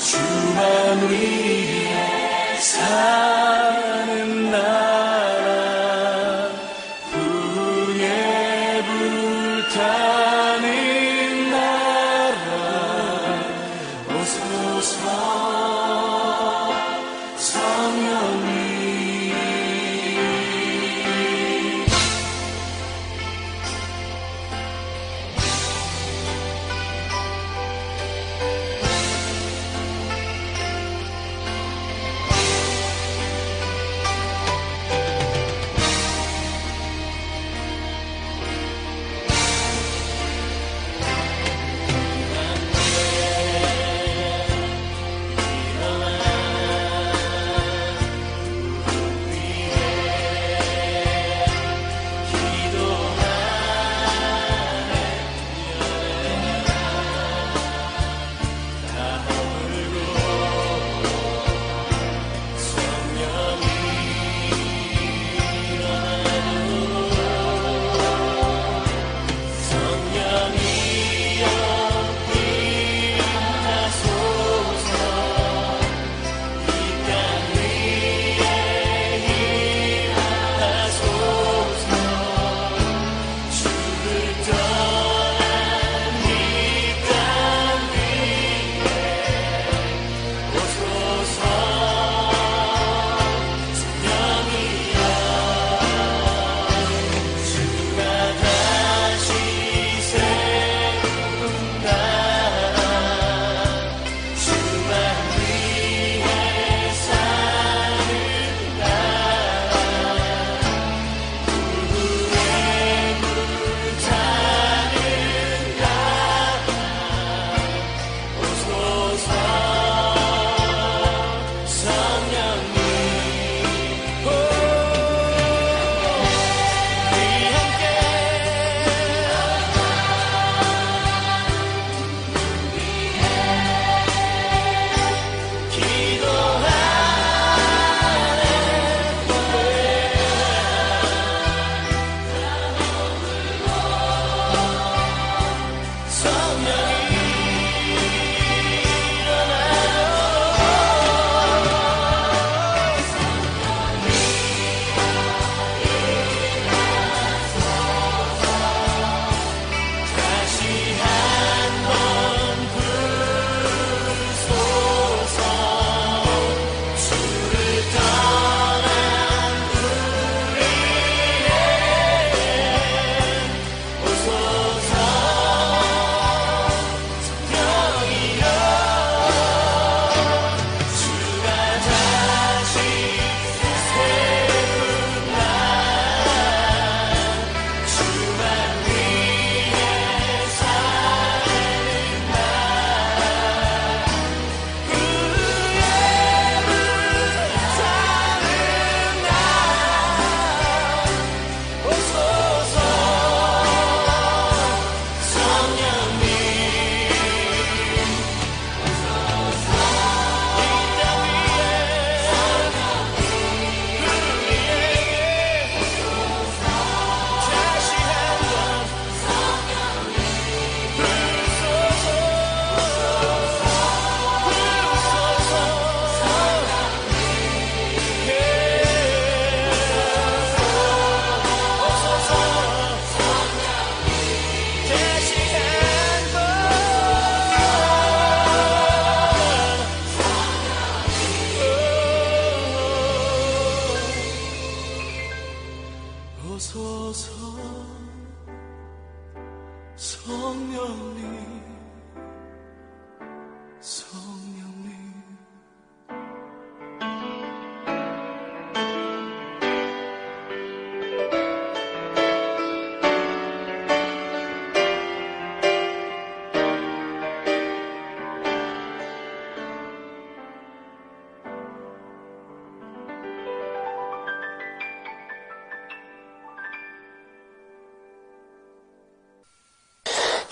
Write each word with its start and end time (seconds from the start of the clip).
주만 0.00 1.10
위해 1.10 2.56
사 2.58 3.19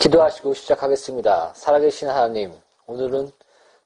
기도하시고 0.08 0.54
시작하겠습니다. 0.54 1.52
살아계신 1.54 2.08
하나님, 2.08 2.54
오늘은 2.86 3.30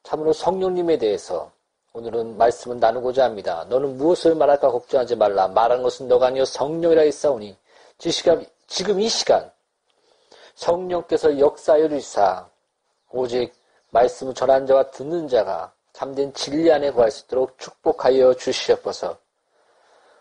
참으로 0.04 0.32
성령님에 0.32 0.98
대해서 0.98 1.50
오늘은 1.94 2.36
말씀을 2.36 2.78
나누고자 2.78 3.24
합니다. 3.24 3.66
너는 3.68 3.96
무엇을 3.96 4.34
말할까 4.34 4.70
걱정하지 4.70 5.16
말라. 5.16 5.48
말하는 5.48 5.82
것은 5.82 6.08
너가 6.08 6.28
아니요 6.28 6.44
성령이라 6.44 7.02
했사오니 7.02 7.56
지금 7.98 9.00
이 9.00 9.08
시간 9.08 9.50
성령께서 10.54 11.38
역사여 11.38 11.88
주사 11.88 12.48
오직 13.10 13.52
말씀을 13.90 14.34
전한 14.34 14.66
자와 14.66 14.90
듣는 14.90 15.28
자가 15.28 15.72
참된 15.92 16.32
진리 16.34 16.70
안에 16.70 16.92
구할 16.92 17.10
수 17.10 17.24
있도록 17.24 17.58
축복하여 17.58 18.34
주시옵소서. 18.34 19.18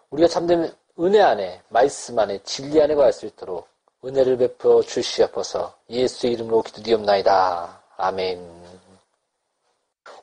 우리가 0.09 0.27
참된 0.27 0.73
은혜 0.99 1.21
안에 1.21 1.61
말씀 1.69 2.17
안에 2.17 2.39
진리 2.43 2.81
안에 2.81 2.95
구할 2.95 3.13
수 3.13 3.25
있도록 3.25 3.70
은혜를 4.03 4.37
베풀어 4.37 4.81
주시옵소서. 4.81 5.75
예수 5.89 6.27
이름으로 6.27 6.61
기도드리옵나이다. 6.63 7.81
아멘. 7.97 8.61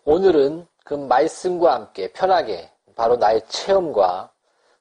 오늘은 0.04 0.66
그 0.84 0.94
말씀과 0.94 1.75
함께 1.75 2.12
편하게 2.12 2.70
바로 2.96 3.16
나의 3.16 3.42
체험과 3.48 4.30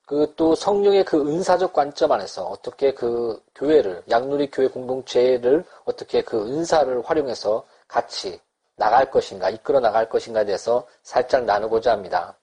그 0.07 0.33
또 0.37 0.55
성령의 0.55 1.03
그 1.03 1.19
은사적 1.19 1.73
관점 1.73 2.13
안에서 2.13 2.45
어떻게 2.45 2.93
그 2.93 3.43
교회를 3.55 4.03
양누리 4.09 4.49
교회 4.51 4.69
공동체를 4.69 5.65
어떻게 5.83 6.21
그 6.21 6.47
은사를 6.47 7.01
활용해서 7.03 7.65
같이 7.89 8.39
나갈 8.77 9.11
것인가 9.11 9.49
이끌어 9.49 9.81
나갈 9.81 10.07
것인가에 10.07 10.45
대해서 10.45 10.87
살짝 11.03 11.43
나누고자 11.43 11.91
합니다. 11.91 12.37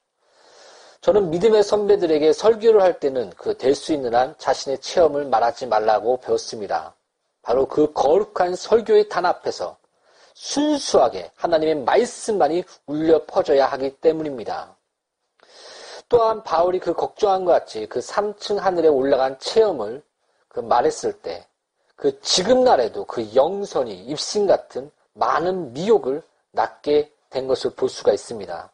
저는 1.05 1.29
믿음의 1.29 1.63
선배들에게 1.63 2.33
설교를 2.33 2.81
할 2.81 2.99
때는 2.99 3.29
그 3.37 3.59
될 3.59 3.75
수 3.75 3.93
있는 3.93 4.15
한 4.15 4.35
자신의 4.39 4.79
체험을 4.79 5.27
말하지 5.27 5.67
말라고 5.67 6.17
배웠습니다. 6.21 6.95
바로 7.43 7.69
그 7.69 7.93
거룩한 7.93 8.57
설교의 8.57 9.11
단 9.11 9.27
앞에서 9.27 9.77
순수하게 10.33 11.31
하나님의 11.35 11.75
말씀만이 11.85 12.65
울려 12.87 13.23
퍼져야 13.27 13.67
하기 13.67 13.97
때문입니다. 14.01 14.75
또한 16.09 16.43
바울이 16.43 16.79
그 16.79 16.95
걱정한 16.95 17.45
것 17.45 17.53
같이 17.53 17.87
그 17.87 18.01
3층 18.01 18.57
하늘에 18.57 18.89
올라간 18.89 19.39
체험을 19.39 20.03
그 20.49 20.61
말했을 20.61 21.13
때 21.13 21.47
그 21.97 22.19
지금 22.23 22.65
날에도 22.65 23.05
그 23.05 23.35
영선이 23.35 23.93
입신 24.07 24.47
같은 24.47 24.91
많은 25.13 25.73
미혹을 25.75 26.23
낳게 26.51 27.13
된 27.31 27.47
것을 27.47 27.71
볼 27.71 27.89
수가 27.89 28.13
있습니다. 28.13 28.71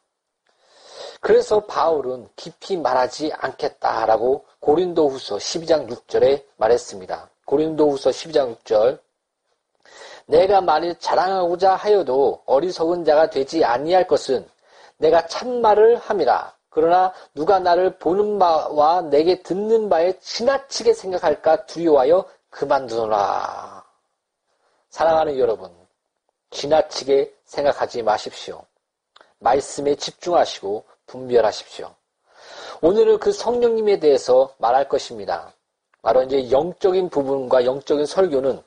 그래서 1.21 1.59
바울은 1.65 2.27
깊이 2.35 2.75
말하지 2.77 3.31
않겠다라고 3.37 4.43
고린도 4.59 5.07
후서 5.07 5.37
12장 5.37 5.87
6절에 5.87 6.43
말했습니다. 6.57 7.29
고린도 7.45 7.91
후서 7.91 8.09
12장 8.09 8.57
6절 8.57 8.99
내가 10.25 10.61
만일 10.61 10.97
자랑하고자 10.97 11.75
하여도 11.75 12.41
어리석은 12.47 13.05
자가 13.05 13.29
되지 13.29 13.63
아니할 13.63 14.07
것은 14.07 14.47
내가 14.97 15.27
참말을 15.27 15.97
함이라. 15.97 16.55
그러나 16.69 17.13
누가 17.35 17.59
나를 17.59 17.97
보는 17.97 18.39
바와 18.39 19.01
내게 19.01 19.43
듣는 19.43 19.89
바에 19.89 20.17
지나치게 20.19 20.93
생각할까 20.93 21.65
두려워하여 21.67 22.25
그만두노라. 22.49 23.83
사랑하는 24.89 25.37
여러분, 25.37 25.69
지나치게 26.49 27.35
생각하지 27.45 28.01
마십시오. 28.03 28.63
말씀에 29.39 29.95
집중하시고 29.95 30.85
분별하십시오. 31.07 31.93
오늘은 32.81 33.19
그 33.19 33.31
성령님에 33.31 33.99
대해서 33.99 34.53
말할 34.57 34.89
것입니다. 34.89 35.53
바로 36.01 36.23
이제 36.23 36.49
영적인 36.49 37.09
부분과 37.09 37.65
영적인 37.65 38.05
설교는 38.05 38.61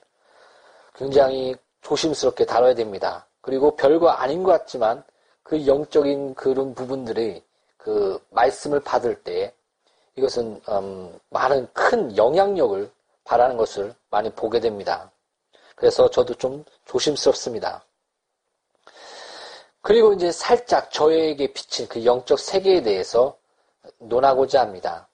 굉장히 0.95 1.57
조심스럽게 1.83 2.47
다뤄야 2.47 2.75
됩니다. 2.75 3.27
그리고 3.41 3.75
별거 3.77 4.09
아닌 4.09 4.43
것 4.43 4.53
같지만 4.53 5.03
그 5.43 5.67
영적인 5.67 6.35
그런 6.35 6.75
부분들이 6.75 7.43
그 7.77 8.19
말씀을 8.31 8.81
받을 8.81 9.23
때 9.23 9.53
이것은 10.17 10.61
음, 10.69 11.19
많은 11.31 11.69
큰 11.73 12.17
영향력을 12.17 12.91
바라는 13.25 13.57
것을 13.57 13.95
많이 14.11 14.31
보게 14.31 14.61
됩니다. 14.61 15.11
그래서 15.75 16.09
저도 16.09 16.35
좀 16.35 16.65
조심스럽습니다. 16.87 17.85
그리고 19.85 20.15
이제 20.15 20.33
살짝 20.33 20.91
저에게 20.91 21.53
비친 21.53 21.87
그 21.89 22.07
영적 22.07 22.39
세계에 22.39 22.81
대해서 22.81 23.37
논하고자 23.99 24.63
합니다. 24.63 25.07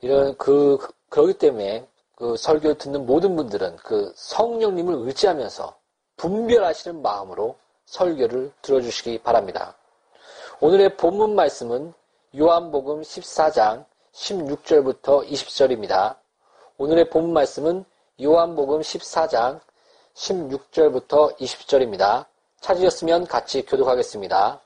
이런 0.00 0.36
그 0.36 0.78
그러기 1.08 1.34
때문에 1.34 1.86
그 2.16 2.36
설교 2.36 2.74
듣는 2.74 3.06
모든 3.06 3.36
분들은 3.36 3.76
그 3.76 4.12
성령님을 4.16 5.06
의지하면서 5.06 5.76
분별하시는 6.16 7.02
마음으로 7.02 7.56
설교를 7.86 8.52
들어주시기 8.62 9.18
바랍니다. 9.18 9.76
오늘의 10.58 10.96
본문 10.96 11.36
말씀은 11.36 11.94
요한복음 12.36 13.02
14장 13.02 13.84
16절부터 14.12 15.24
20절입니다. 15.28 16.16
오늘의 16.78 17.10
본문 17.10 17.32
말씀은 17.32 17.84
요한복음 18.20 18.80
14장 18.80 19.60
16절부터 20.14 21.38
20절입니다. 21.38 22.26
찾으셨으면 22.62 23.26
같이 23.26 23.66
교독하겠습니다. 23.66 24.60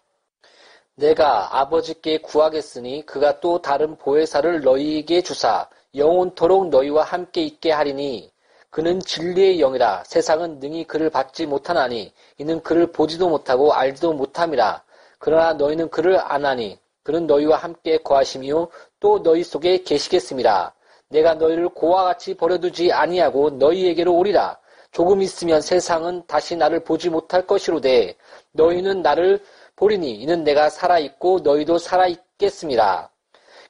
내가 0.94 1.58
아버지께 1.58 2.18
구하겠으니 2.18 3.04
그가 3.04 3.40
또 3.40 3.60
다른 3.60 3.96
보혜사를 3.96 4.60
너희에게 4.60 5.22
주사 5.22 5.68
영원토록 5.94 6.68
너희와 6.68 7.02
함께 7.02 7.42
있게 7.42 7.72
하리니 7.72 8.30
그는 8.70 9.00
진리의 9.00 9.58
영이라 9.58 10.04
세상은 10.04 10.60
능히 10.60 10.84
그를 10.84 11.08
받지 11.10 11.46
못하나니 11.46 12.12
이는 12.38 12.62
그를 12.62 12.92
보지도 12.92 13.28
못하고 13.28 13.72
알지도 13.72 14.12
못함이라 14.12 14.82
그러나 15.18 15.54
너희는 15.54 15.88
그를 15.88 16.20
아나니 16.20 16.78
그는 17.02 17.26
너희와 17.26 17.56
함께 17.56 17.98
거하시며 17.98 18.68
또 19.00 19.22
너희 19.22 19.42
속에 19.42 19.82
계시겠습니다. 19.82 20.74
내가 21.08 21.34
너희를 21.34 21.68
고와 21.70 22.04
같이 22.04 22.34
버려두지 22.34 22.92
아니하고 22.92 23.50
너희에게로 23.50 24.12
오리라. 24.14 24.58
조금 24.96 25.20
있으면 25.20 25.60
세상은 25.60 26.26
다시 26.26 26.56
나를 26.56 26.80
보지 26.80 27.10
못할 27.10 27.46
것이로되 27.46 28.16
너희는 28.52 29.02
나를 29.02 29.44
보리니 29.76 30.10
이는 30.10 30.42
내가 30.42 30.70
살아있고 30.70 31.40
너희도 31.40 31.76
살아있겠습니다. 31.76 33.10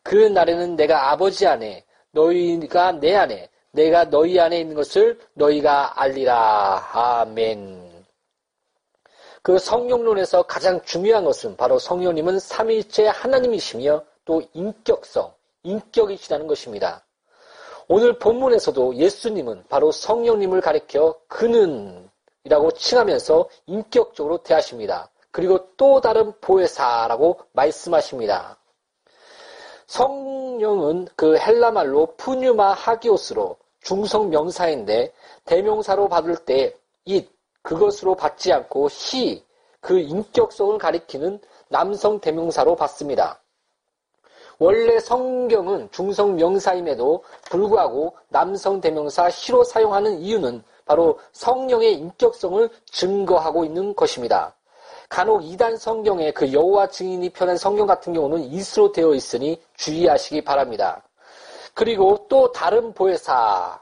그 0.05 0.15
날에는 0.15 0.77
내가 0.77 1.11
아버지 1.11 1.45
안에 1.45 1.85
너희가 2.13 2.93
내 2.93 3.17
안에 3.17 3.49
내가 3.73 4.09
너희 4.09 4.39
안에 4.39 4.61
있는 4.61 4.77
것을 4.77 5.19
너희가 5.33 6.01
알리라. 6.01 6.91
아멘. 6.93 8.07
그 9.43 9.59
성령론에서 9.59 10.45
가장 10.45 10.81
중요한 10.85 11.25
것은 11.25 11.57
바로 11.57 11.81
성령님은 11.81 12.39
삼위일체 12.39 13.09
하나님이시며 13.09 14.05
또 14.25 14.43
인격성, 14.53 15.35
인격이시라는 15.65 16.47
것입니다. 16.47 17.05
오늘 17.89 18.19
본문에서도 18.19 18.97
예수님은 18.97 19.65
바로 19.69 19.93
성령님을 19.93 20.61
가리켜 20.61 21.15
그는 21.29 22.11
이라고 22.43 22.73
칭하면서 22.73 23.49
인격적으로 23.67 24.39
대하십니다. 24.39 25.09
그리고 25.31 25.69
또 25.77 26.01
다른 26.01 26.33
보혜사라고 26.41 27.39
말씀하십니다. 27.53 28.59
성령은 29.87 31.09
그 31.15 31.37
헬라말로 31.37 32.15
푸뉴마 32.17 32.73
하기오스로 32.73 33.57
중성 33.83 34.31
명사인데 34.31 35.13
대명사로 35.45 36.09
받을 36.09 36.37
때 36.37 36.75
잇, 37.05 37.31
그것으로 37.63 38.17
받지 38.17 38.53
않고 38.53 38.89
히, 38.89 39.45
그 39.81 39.99
인격성을 40.01 40.79
가리키는 40.79 41.41
남성 41.69 42.19
대명사로 42.19 42.75
받습니다. 42.75 43.41
원래 44.59 44.99
성경은 44.99 45.89
중성 45.91 46.37
명사임에도 46.37 47.23
불구하고 47.51 48.17
남성 48.29 48.81
대명사 48.81 49.29
He로 49.29 49.65
사용하는 49.65 50.19
이유는 50.19 50.63
바로 50.85 51.19
성령의 51.33 51.95
인격성을 51.95 52.69
증거하고 52.87 53.65
있는 53.65 53.95
것입니다. 53.95 54.55
간혹 55.09 55.45
이단 55.45 55.77
성경에 55.77 56.33
그 56.33 56.53
여호와 56.53 56.89
증인이 56.89 57.31
펴낸 57.31 57.57
성경 57.57 57.87
같은 57.87 58.13
경우는 58.13 58.41
이스로 58.45 58.91
되어 58.91 59.15
있으니 59.15 59.61
주의하시기 59.77 60.43
바랍니다. 60.43 61.03
그리고 61.75 62.27
또 62.29 62.51
다른 62.53 62.93
보혜사 62.93 63.81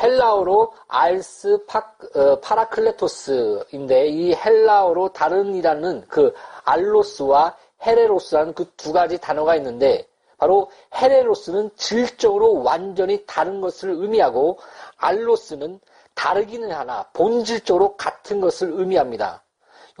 헬라어로 0.00 0.72
알스 0.88 1.64
파, 1.66 1.92
어, 2.14 2.40
파라클레토스인데 2.40 4.08
이 4.08 4.34
헬라어로 4.34 5.12
다른이라는 5.12 6.06
그 6.08 6.32
알로스와 6.64 7.54
헤레로스라는 7.86 8.54
그 8.54 8.64
두 8.76 8.92
가지 8.92 9.18
단어가 9.18 9.56
있는데 9.56 10.06
바로 10.38 10.70
헤레로스는 10.94 11.70
질적으로 11.76 12.62
완전히 12.62 13.24
다른 13.26 13.60
것을 13.60 13.90
의미하고 13.90 14.58
알로스는 14.96 15.80
다르기는 16.14 16.70
하나 16.72 17.04
본질적으로 17.12 17.96
같은 17.96 18.40
것을 18.40 18.70
의미합니다. 18.72 19.42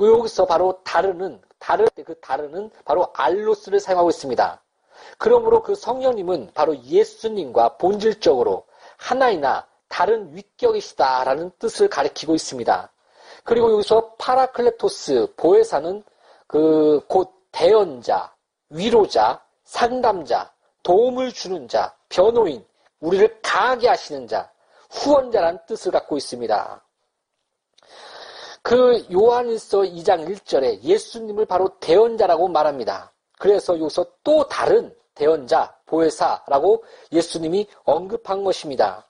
여기서 0.00 0.46
바로 0.46 0.80
다르는 0.82 1.40
다를 1.58 1.86
때 1.94 2.02
그 2.02 2.18
다르는 2.20 2.70
바로 2.86 3.08
알로스를 3.14 3.80
사용하고 3.80 4.08
있습니다. 4.08 4.62
그러므로 5.18 5.62
그 5.62 5.74
성령님은 5.74 6.52
바로 6.54 6.74
예수님과 6.78 7.76
본질적으로 7.76 8.64
하나이나 8.96 9.66
다른 9.88 10.34
위격이시다라는 10.34 11.52
뜻을 11.58 11.88
가리키고 11.88 12.34
있습니다. 12.34 12.90
그리고 13.44 13.72
여기서 13.72 14.14
파라클레토스 14.18 15.34
보혜사는 15.36 16.02
그 16.46 17.00
곧 17.08 17.39
대언자, 17.52 18.34
위로자, 18.68 19.42
상담자, 19.64 20.52
도움을 20.82 21.32
주는 21.32 21.68
자, 21.68 21.94
변호인, 22.08 22.64
우리를 23.00 23.40
강하게 23.42 23.88
하시는 23.88 24.26
자, 24.26 24.50
후원자라는 24.90 25.60
뜻을 25.66 25.92
갖고 25.92 26.16
있습니다. 26.16 26.84
그 28.62 29.06
요한일서 29.12 29.80
2장 29.80 30.28
1절에 30.28 30.82
예수님을 30.82 31.46
바로 31.46 31.78
대언자라고 31.78 32.48
말합니다. 32.48 33.12
그래서 33.38 33.78
여기서 33.78 34.04
또 34.22 34.46
다른 34.48 34.94
대언자, 35.14 35.74
보혜사라고 35.86 36.84
예수님이 37.12 37.66
언급한 37.84 38.44
것입니다. 38.44 39.06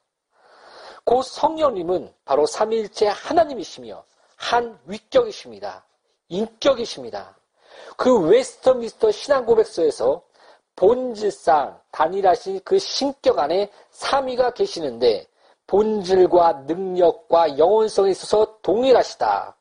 그 1.04 1.22
성령님은 1.22 2.12
바로 2.24 2.46
삼위일체 2.46 3.08
하나님이시며 3.08 4.04
한 4.36 4.78
위격이십니다. 4.86 5.84
인격이십니다. 6.28 7.36
그 7.96 8.28
웨스터미스터 8.28 9.10
신앙고백서에서 9.10 10.22
본질상 10.76 11.78
단일하신 11.90 12.60
그 12.64 12.78
신격 12.78 13.38
안에 13.38 13.70
삼위가 13.90 14.52
계시는데 14.52 15.26
본질과 15.66 16.64
능력과 16.66 17.58
영원성에 17.58 18.10
있어서 18.10 18.58
동일하시다. 18.62 19.56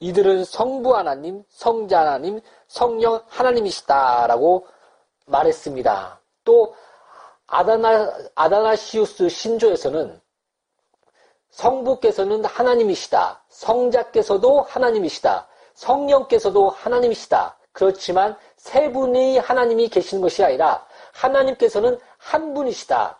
이들은 0.00 0.44
성부 0.44 0.96
하나님, 0.96 1.44
성자 1.48 2.00
하나님, 2.00 2.40
성령 2.66 3.22
하나님이시다라고 3.28 4.66
말했습니다. 5.26 6.20
또 6.44 6.74
아다나 7.46 8.12
아다나시우스 8.34 9.28
신조에서는 9.28 10.20
성부께서는 11.50 12.44
하나님이시다. 12.44 13.44
성자께서도 13.48 14.62
하나님이시다. 14.62 15.46
성령께서도 15.74 16.70
하나님이시다. 16.70 17.56
그렇지만 17.72 18.36
세 18.56 18.92
분의 18.92 19.40
하나님이 19.40 19.88
계시는 19.88 20.22
것이 20.22 20.44
아니라 20.44 20.86
하나님께서는 21.12 21.98
한 22.18 22.54
분이시다. 22.54 23.18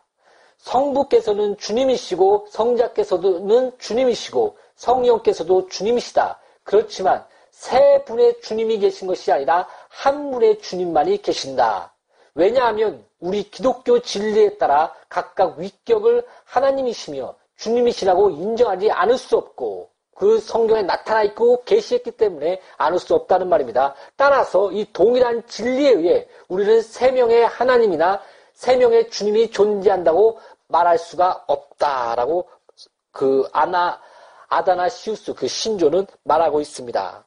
성부께서는 0.59 1.57
주님이시고 1.57 2.47
성자께서는 2.51 3.73
주님이시고 3.79 4.57
성령께서도 4.77 5.69
주님이시다. 5.69 6.39
그렇지만 6.65 7.25
세 7.51 8.03
분의 8.05 8.41
주님이 8.41 8.79
계신 8.79 9.09
것이 9.09 9.31
아니라 9.33 9.69
한 9.89 10.31
분의 10.31 10.61
주님만이 10.61 11.23
계신다. 11.23 11.93
왜냐하면 12.35 13.05
우리 13.21 13.51
기독교 13.51 14.01
진리에 14.01 14.57
따라 14.57 14.93
각각 15.09 15.59
위격을 15.59 16.27
하나님이시며 16.45 17.35
주님이시라고 17.57 18.31
인정하지 18.31 18.91
않을 18.91 19.19
수 19.19 19.37
없고 19.37 19.92
그 20.23 20.39
성경에 20.39 20.83
나타나 20.83 21.25
있고 21.25 21.65
계시했기 21.65 22.13
때문에 22.13 22.61
않을 22.77 23.01
수 23.01 23.13
없다는 23.13 23.49
말입니다. 23.49 23.97
따라서 24.15 24.71
이 24.71 24.87
동일한 24.93 25.45
진리에 25.49 25.91
의해 25.91 26.29
우리는 26.47 26.81
세 26.81 27.11
명의 27.11 27.45
하나님이나 27.45 28.23
세 28.53 28.77
명의 28.77 29.11
주님이 29.11 29.51
존재한다고 29.51 30.39
말할 30.69 30.97
수가 30.97 31.43
없다라고 31.49 32.49
그 33.11 33.49
아나 33.53 34.01
아다나 34.47 34.89
시우스 34.89 35.35
그 35.35 35.49
신조는 35.49 36.07
말하고 36.23 36.61
있습니다. 36.61 37.27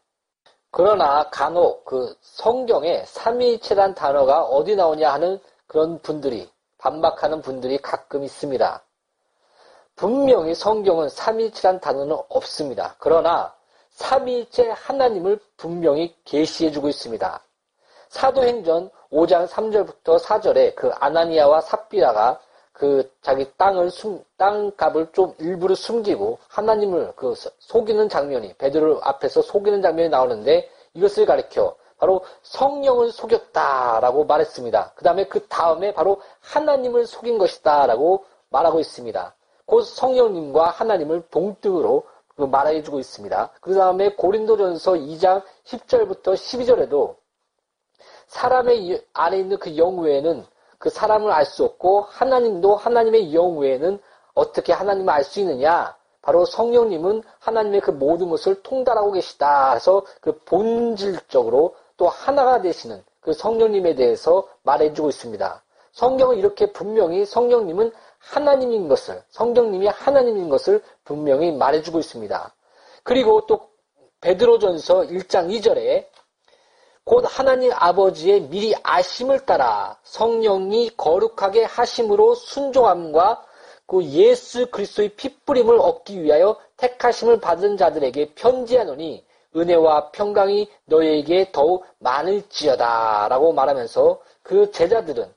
그러나 0.71 1.29
간혹 1.31 1.83
그 1.83 2.15
성경에 2.21 3.03
삼위일체란 3.07 3.93
단어가 3.95 4.41
어디 4.43 4.77
나오냐 4.77 5.11
하는 5.11 5.37
그런 5.67 5.99
분들이 5.99 6.49
반박하는 6.77 7.41
분들이 7.41 7.77
가끔 7.77 8.23
있습니다. 8.23 8.84
분명히 9.95 10.53
성경은 10.53 11.09
삼위일체란 11.09 11.79
단어는 11.79 12.17
없습니다. 12.29 12.95
그러나 12.99 13.53
삼위일체 13.91 14.69
하나님을 14.71 15.39
분명히 15.55 16.13
계시해주고 16.25 16.89
있습니다. 16.89 17.41
사도행전 18.09 18.89
5장 19.11 19.47
3절부터 19.47 20.19
4절에 20.19 20.75
그 20.75 20.91
아나니아와 20.99 21.61
삽비라가 21.61 22.39
그 22.73 23.09
자기 23.21 23.49
땅을 23.55 23.89
숨, 23.89 24.21
땅값을 24.37 25.07
좀 25.13 25.33
일부러 25.39 25.75
숨기고 25.75 26.39
하나님을 26.49 27.13
그 27.15 27.33
속이는 27.59 28.09
장면이 28.09 28.53
베드로 28.55 28.99
앞에서 29.01 29.41
속이는 29.41 29.81
장면이 29.81 30.09
나오는데 30.09 30.69
이것을 30.93 31.25
가리켜 31.25 31.73
바로 31.97 32.21
성령을 32.43 33.13
속였다라고 33.13 34.25
말했습니다. 34.25 34.91
그 34.95 35.03
다음에 35.05 35.25
그 35.25 35.47
다음에 35.47 35.93
바로 35.93 36.21
하나님을 36.41 37.07
속인 37.07 37.37
것이다라고 37.37 38.25
말하고 38.49 38.81
있습니다. 38.81 39.33
곧 39.65 39.81
성령님과 39.83 40.69
하나님을 40.69 41.23
동등으로 41.31 42.03
그 42.35 42.43
말해주고 42.43 42.99
있습니다. 42.99 43.51
그 43.61 43.73
다음에 43.73 44.13
고린도전서 44.15 44.93
2장 44.93 45.41
10절부터 45.65 46.33
12절에도 46.33 47.15
사람의 48.27 49.05
안에 49.13 49.39
있는 49.39 49.57
그 49.57 49.77
영 49.77 49.97
외에는 49.99 50.45
그 50.77 50.89
사람을 50.89 51.31
알 51.31 51.45
수 51.45 51.63
없고 51.63 52.01
하나님도 52.01 52.75
하나님의 52.75 53.33
영 53.33 53.57
외에는 53.57 53.99
어떻게 54.33 54.73
하나님을 54.73 55.13
알 55.13 55.23
수 55.23 55.39
있느냐? 55.39 55.95
바로 56.21 56.43
성령님은 56.43 57.23
하나님의 57.39 57.81
그 57.81 57.91
모든 57.91 58.29
것을 58.29 58.61
통달하고 58.63 59.11
계시다. 59.13 59.73
해서 59.73 60.03
그 60.21 60.37
본질적으로 60.39 61.75
또 61.97 62.07
하나가 62.09 62.61
되시는 62.61 63.03
그 63.21 63.31
성령님에 63.31 63.95
대해서 63.95 64.47
말해주고 64.63 65.09
있습니다. 65.09 65.63
성경은 65.93 66.37
이렇게 66.37 66.71
분명히 66.73 67.25
성령님은 67.25 67.91
하나님인 68.25 68.87
것을, 68.87 69.21
성령님이 69.29 69.87
하나님인 69.87 70.49
것을 70.49 70.81
분명히 71.03 71.51
말해주고 71.51 71.99
있습니다. 71.99 72.55
그리고 73.03 73.45
또 73.45 73.69
베드로전서 74.21 75.01
1장 75.03 75.49
2절에 75.49 76.07
곧 77.03 77.23
하나님 77.27 77.71
아버지의 77.71 78.49
미리 78.49 78.73
아심을 78.81 79.45
따라 79.45 79.99
성령이 80.03 80.97
거룩하게 80.97 81.65
하심으로 81.65 82.33
순종함과 82.33 83.45
그 83.85 84.03
예수 84.05 84.71
그리스도의 84.71 85.09
핏뿌림을 85.09 85.77
얻기 85.77 86.23
위하여 86.23 86.57
택하심을 86.77 87.39
받은 87.39 87.77
자들에게 87.77 88.33
편지하노니 88.33 89.23
은혜와 89.55 90.09
평강이 90.11 90.67
너희에게 90.85 91.51
더욱 91.51 91.85
많을지어다라고 91.99 93.53
말하면서 93.53 94.19
그 94.41 94.71
제자들은 94.71 95.31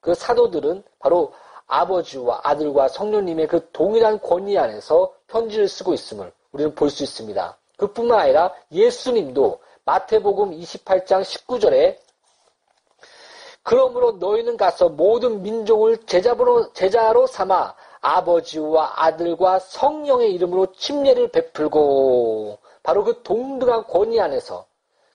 그 0.00 0.14
사도들은 0.14 0.84
바로 1.00 1.32
아버지와 1.70 2.40
아들과 2.42 2.88
성령님의 2.88 3.46
그 3.46 3.70
동일한 3.72 4.20
권위 4.20 4.58
안에서 4.58 5.12
편지를 5.28 5.68
쓰고 5.68 5.94
있음을 5.94 6.32
우리는 6.52 6.74
볼 6.74 6.90
수 6.90 7.04
있습니다. 7.04 7.56
그뿐만 7.78 8.18
아니라 8.18 8.52
예수님도 8.72 9.60
마태복음 9.84 10.50
28장 10.50 11.22
19절에 11.22 11.96
그러므로 13.62 14.12
너희는 14.12 14.56
가서 14.56 14.88
모든 14.88 15.42
민족을 15.42 15.98
제자로, 16.06 16.72
제자로 16.72 17.26
삼아 17.26 17.74
아버지와 18.00 18.94
아들과 18.96 19.58
성령의 19.58 20.32
이름으로 20.34 20.72
침례를 20.72 21.28
베풀고 21.28 22.58
바로 22.82 23.04
그 23.04 23.22
동등한 23.22 23.84
권위 23.86 24.20
안에서 24.20 24.66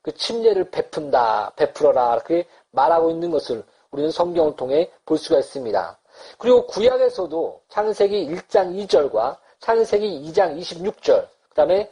그 0.01 0.13
침례를 0.13 0.69
베푼다, 0.69 1.51
베풀어라 1.55 2.11
그렇게 2.11 2.47
말하고 2.71 3.09
있는 3.09 3.31
것을 3.31 3.63
우리는 3.91 4.11
성경을 4.11 4.55
통해 4.55 4.91
볼 5.05 5.17
수가 5.17 5.39
있습니다. 5.39 5.97
그리고 6.37 6.65
구약에서도 6.67 7.61
창세기 7.69 8.27
1장 8.29 8.75
2절과 8.87 9.37
창세기 9.59 10.23
2장 10.29 10.59
26절, 10.59 11.27
그 11.49 11.55
다음에 11.55 11.89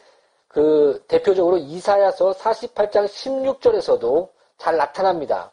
그 0.47 1.03
대표적으로 1.07 1.57
이사야서 1.57 2.33
48장 2.33 3.05
16절에서도 3.07 4.29
잘 4.57 4.77
나타납니다. 4.77 5.51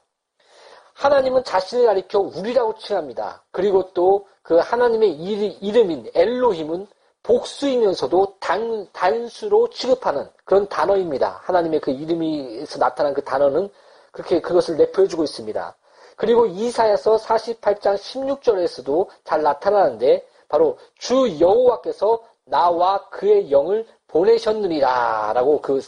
하나님은 0.95 1.45
자신을 1.45 1.87
가리켜 1.87 2.19
우리라고 2.19 2.77
칭합니다. 2.77 3.43
그리고 3.51 3.93
또 3.93 4.31
그 4.51 4.57
하나님의 4.57 5.13
이름인 5.61 6.11
엘로힘은 6.13 6.89
복수이면서도 7.23 8.39
단, 8.41 8.89
단수로 8.93 9.71
취급하는 9.71 10.29
그런 10.45 10.69
단어입니다. 10.69 11.41
하나님의 11.45 11.79
그 11.79 11.93
이름에서 11.93 12.81
나타난 12.81 13.15
그 13.15 13.23
단어는 13.23 13.69
그렇게 14.11 14.41
그것을 14.41 14.77
내포해주고 14.77 15.23
있습니다. 15.23 15.77
그리고 16.21 16.45
이사야서 16.45 17.17
48장 17.17 17.97
16절에서도 17.97 19.09
잘 19.25 19.41
나타나는데 19.41 20.29
바로 20.51 20.77
주 20.99 21.41
여호와께서 21.41 22.23
나와 22.45 23.09
그의 23.09 23.51
영을 23.51 23.87
보내셨느니라 24.07 25.33
라고 25.33 25.63
그 25.63 25.81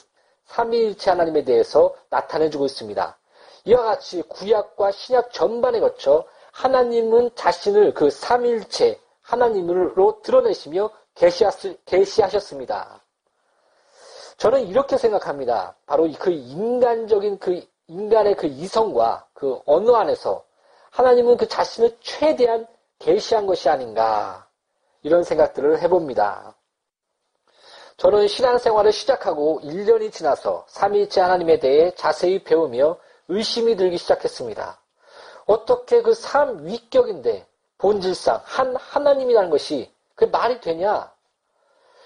삼위일체 0.46 1.10
하나님에 1.10 1.44
대해서 1.44 1.94
나타내주고 2.08 2.64
있습니다. 2.64 3.18
이와 3.66 3.82
같이 3.82 4.22
구약과 4.22 4.92
신약 4.92 5.34
전반에 5.34 5.80
거쳐 5.80 6.24
하나님은 6.52 7.32
자신을 7.34 7.92
그 7.92 8.08
삼일체 8.08 8.98
하나님으로 9.20 10.22
드러내시며 10.22 10.88
계시하셨습니다. 11.84 13.02
저는 14.38 14.66
이렇게 14.66 14.96
생각합니다. 14.96 15.76
바로 15.84 16.10
그 16.18 16.30
인간적인 16.30 17.38
그 17.38 17.70
인간의 17.88 18.36
그 18.36 18.46
이성과 18.46 19.26
그 19.32 19.60
언어 19.66 19.96
안에서 19.96 20.44
하나님은 20.90 21.36
그 21.36 21.48
자신을 21.48 21.98
최대한 22.00 22.66
계시한 22.98 23.46
것이 23.46 23.68
아닌가. 23.68 24.46
이런 25.02 25.24
생각들을 25.24 25.80
해봅니다. 25.82 26.54
저는 27.96 28.28
신앙생활을 28.28 28.92
시작하고 28.92 29.60
1년이 29.62 30.12
지나서 30.12 30.64
삼위일체 30.68 31.20
하나님에 31.20 31.58
대해 31.58 31.92
자세히 31.94 32.42
배우며 32.42 32.96
의심이 33.28 33.76
들기 33.76 33.96
시작했습니다. 33.98 34.80
어떻게 35.46 36.02
그삶 36.02 36.64
위격인데 36.66 37.46
본질상 37.78 38.40
한 38.44 38.76
하나님이라는 38.76 39.50
것이 39.50 39.92
그 40.14 40.24
말이 40.24 40.60
되냐? 40.60 41.12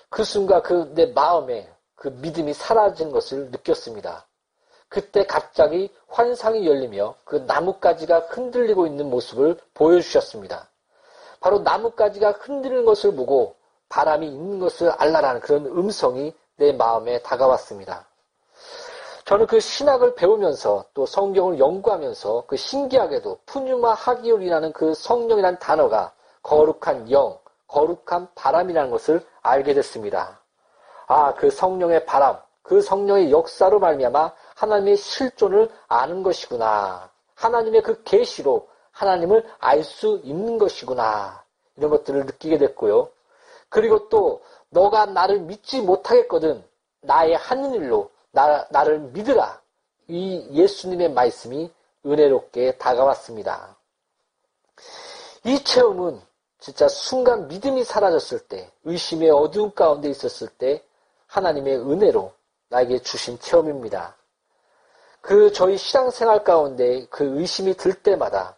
그 0.09 0.25
순간 0.25 0.63
그 0.63 0.95
내 0.95 1.07
마음에 1.07 1.71
그 1.95 2.09
믿음이 2.09 2.53
사라진 2.55 3.11
것을 3.11 3.51
느꼈습니다. 3.51 4.27
그때 4.89 5.27
갑자기 5.27 5.93
환상이 6.09 6.67
열리며 6.67 7.15
그 7.25 7.37
나뭇가지가 7.37 8.21
흔들리고 8.21 8.87
있는 8.87 9.11
모습을 9.11 9.59
보여주셨습니다. 9.75 10.69
바로 11.41 11.59
나뭇가지가 11.61 12.33
흔들리는 12.33 12.85
것을 12.85 13.15
보고 13.15 13.57
바람이 13.89 14.27
있는 14.27 14.59
것을 14.59 14.91
알라라는 14.91 15.41
그런 15.41 15.67
음성이 15.67 16.35
내 16.57 16.73
마음에 16.73 17.21
다가왔습니다. 17.23 18.07
저는 19.25 19.47
그 19.47 19.59
신학을 19.59 20.15
배우면서 20.15 20.85
또 20.95 21.05
성경을 21.05 21.59
연구하면서 21.59 22.45
그 22.47 22.57
신기하게도 22.57 23.41
푸뉴마 23.45 23.93
하기올이라는 23.95 24.73
그 24.73 24.95
성령이라는 24.95 25.59
단어가 25.59 26.13
거룩한 26.43 27.11
영, 27.11 27.37
거룩한 27.67 28.29
바람이라는 28.37 28.91
것을 28.91 29.27
알게 29.43 29.75
됐습니다. 29.75 30.41
아, 31.09 31.35
그 31.35 31.51
성령의 31.51 32.07
바람, 32.07 32.39
그 32.63 32.81
성령의 32.81 33.33
역사로 33.33 33.81
말미암아 33.81 34.33
하나님의 34.57 34.97
실존을 34.97 35.71
아는 35.87 36.23
것이구나. 36.23 37.11
하나님의 37.35 37.83
그 37.83 38.03
계시로 38.03 38.69
하나님을 38.91 39.47
알 39.59 39.85
수 39.85 40.21
있는 40.25 40.59
것이구나. 40.59 41.45
이런 41.77 41.91
것들을 41.91 42.25
느끼게 42.25 42.57
됐고요. 42.59 43.11
그리고 43.69 44.09
또 44.09 44.43
너가 44.71 45.07
나를 45.07 45.41
믿지 45.41 45.81
못하겠거든. 45.83 46.65
나의 47.03 47.37
하는 47.37 47.75
일로 47.75 48.11
나, 48.31 48.67
나를 48.71 48.99
믿으라. 48.99 49.61
이 50.09 50.49
예수님의 50.53 51.13
말씀이 51.13 51.71
은혜롭게 52.07 52.79
다가왔습니다. 52.79 53.77
이 55.45 55.63
체험은 55.63 56.21
진짜 56.59 56.89
순간 56.89 57.47
믿음이 57.49 57.85
사라졌을 57.85 58.39
때, 58.41 58.71
의심의 58.85 59.31
어두운 59.31 59.73
가운데 59.75 60.09
있었을 60.09 60.49
때, 60.49 60.83
하나님의 61.27 61.79
은혜로 61.79 62.33
나에게 62.69 63.01
주신 63.01 63.39
체험입니다. 63.39 64.17
그 65.27 65.53
저희 65.53 65.77
신앙생활 65.77 66.45
가운데 66.45 67.05
그 67.07 67.41
의심이 67.41 67.75
들 67.75 67.95
때마다 67.95 68.57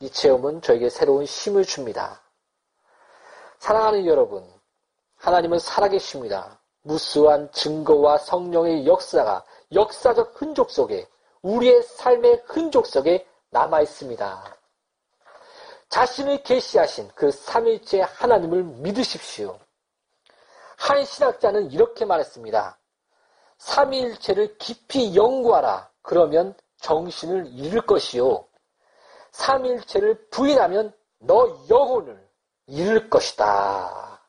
이 0.00 0.10
체험은 0.10 0.60
저에게 0.60 0.90
새로운 0.90 1.24
힘을 1.24 1.64
줍니다. 1.64 2.20
사랑하는 3.58 4.04
여러분, 4.04 4.46
하나님은 5.16 5.58
살아계십니다. 5.58 6.60
무수한 6.82 7.50
증거와 7.52 8.18
성령의 8.18 8.86
역사가 8.86 9.46
역사적 9.72 10.38
흔적 10.38 10.70
속에 10.70 11.08
우리의 11.40 11.82
삶의 11.84 12.42
흔적 12.44 12.84
속에 12.84 13.26
남아 13.48 13.80
있습니다. 13.80 14.56
자신을 15.88 16.42
계시하신 16.42 17.12
그 17.14 17.30
삼일째 17.30 18.02
하나님을 18.02 18.62
믿으십시오. 18.62 19.58
한 20.76 21.02
신학자는 21.02 21.70
이렇게 21.70 22.04
말했습니다. 22.04 22.78
삼일체를 23.56 24.58
깊이 24.58 25.16
연구하라. 25.16 25.89
그러면 26.02 26.54
정신을 26.78 27.46
잃을 27.52 27.82
것이요. 27.82 28.44
삼일체를 29.32 30.28
부인하면 30.30 30.92
너 31.18 31.66
영혼을 31.68 32.28
잃을 32.66 33.10
것이다. 33.10 34.20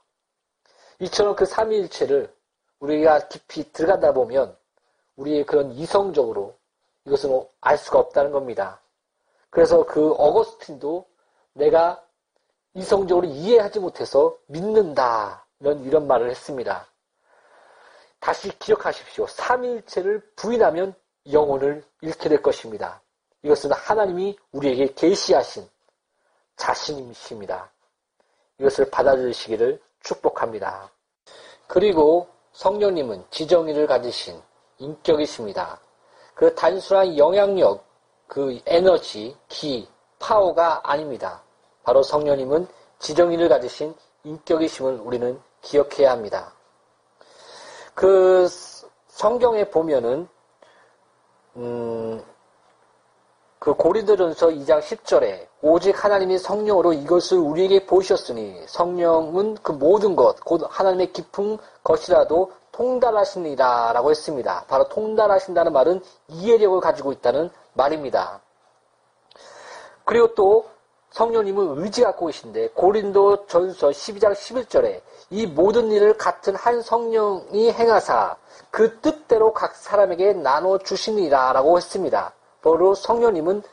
이처럼 1.00 1.36
그 1.36 1.46
삼일체를 1.46 2.34
우리가 2.80 3.28
깊이 3.28 3.72
들어가다 3.72 4.14
보면 4.14 4.56
우리의 5.16 5.46
그런 5.46 5.72
이성적으로 5.72 6.58
이것은 7.06 7.44
알 7.62 7.78
수가 7.78 8.00
없다는 8.00 8.32
겁니다. 8.32 8.82
그래서 9.50 9.86
그 9.86 10.12
어거스틴도 10.14 11.06
내가 11.54 12.04
이성적으로 12.74 13.28
이해하지 13.28 13.80
못해서 13.80 14.38
믿는다. 14.48 15.46
이런, 15.60 15.84
이런 15.84 16.08
말을 16.08 16.30
했습니다. 16.30 16.88
다시 18.20 18.58
기억하십시오. 18.60 19.28
삼일체를 19.28 20.22
부인하면 20.36 20.96
영혼을 21.32 21.84
잃게 22.02 22.30
될 22.30 22.42
것입니다. 22.42 23.02
이것은 23.44 23.72
하나님이 23.72 24.38
우리에게 24.52 24.94
계시하신 24.94 25.68
자신이십니다. 26.56 27.72
이것을 28.60 28.90
받아들이시기를 28.92 29.82
축복합니다. 30.02 30.92
그리고 31.68 32.28
성령님은 32.54 33.26
지정의를 33.32 33.88
가지신 33.88 34.40
인격이십니다. 34.78 35.80
그 36.36 36.54
단순한 36.54 37.18
영향력, 37.18 37.84
그 38.28 38.60
에너지, 38.66 39.36
기, 39.48 39.88
파워가 40.20 40.82
아닙니다. 40.84 41.42
바로 41.84 42.04
성령님은 42.04 42.68
지정의를 43.00 43.50
가지신 43.50 43.96
인격이심을 44.24 45.00
우리는 45.00 45.40
기억해야 45.62 46.12
합니다. 46.12 46.54
그 47.96 48.48
성경에 49.08 49.66
보면은 49.66 50.28
음, 51.58 52.24
그 53.60 53.74
고린도전서 53.74 54.48
2장 54.48 54.82
10절에 54.82 55.48
오직 55.62 56.04
하나님이 56.04 56.40
성령으로 56.40 56.94
이것을 56.94 57.38
우리에게 57.38 57.86
보셨으니 57.86 58.64
성령은 58.68 59.58
그 59.62 59.72
모든 59.72 60.16
것, 60.16 60.40
곧 60.40 60.64
하나님의 60.68 61.14
깊은 61.14 61.58
것이라도 61.84 62.52
통달하시니라 62.72 63.94
라고 63.94 64.10
했습니다. 64.10 64.66
바로 64.68 64.88
통달하신다는 64.88 65.74
말은 65.74 66.02
이해력을 66.30 66.80
가지고 66.80 67.12
있다는 67.12 67.50
말입니다. 67.74 68.42
그리고 70.06 70.34
또 70.34 70.66
성령님은 71.12 71.84
의지 71.84 72.02
갖고 72.02 72.28
계신데 72.28 72.70
고린도 72.70 73.46
전서 73.46 73.90
12장 73.90 74.32
11절에 74.32 75.02
이 75.32 75.48
모든 75.48 75.90
일을 75.92 76.18
같은 76.18 76.56
한 76.56 76.82
성령이 76.82 77.72
행하사 77.72 78.36
그 78.70 79.00
뜻대로 79.00 79.54
각 79.54 79.76
사람에게 79.78 80.34
나눠 80.34 80.78
주시니라 80.78 81.54
라고 81.54 81.78
했습니다. 81.78 82.34
바로 82.62 82.94
성령님은 82.94 83.64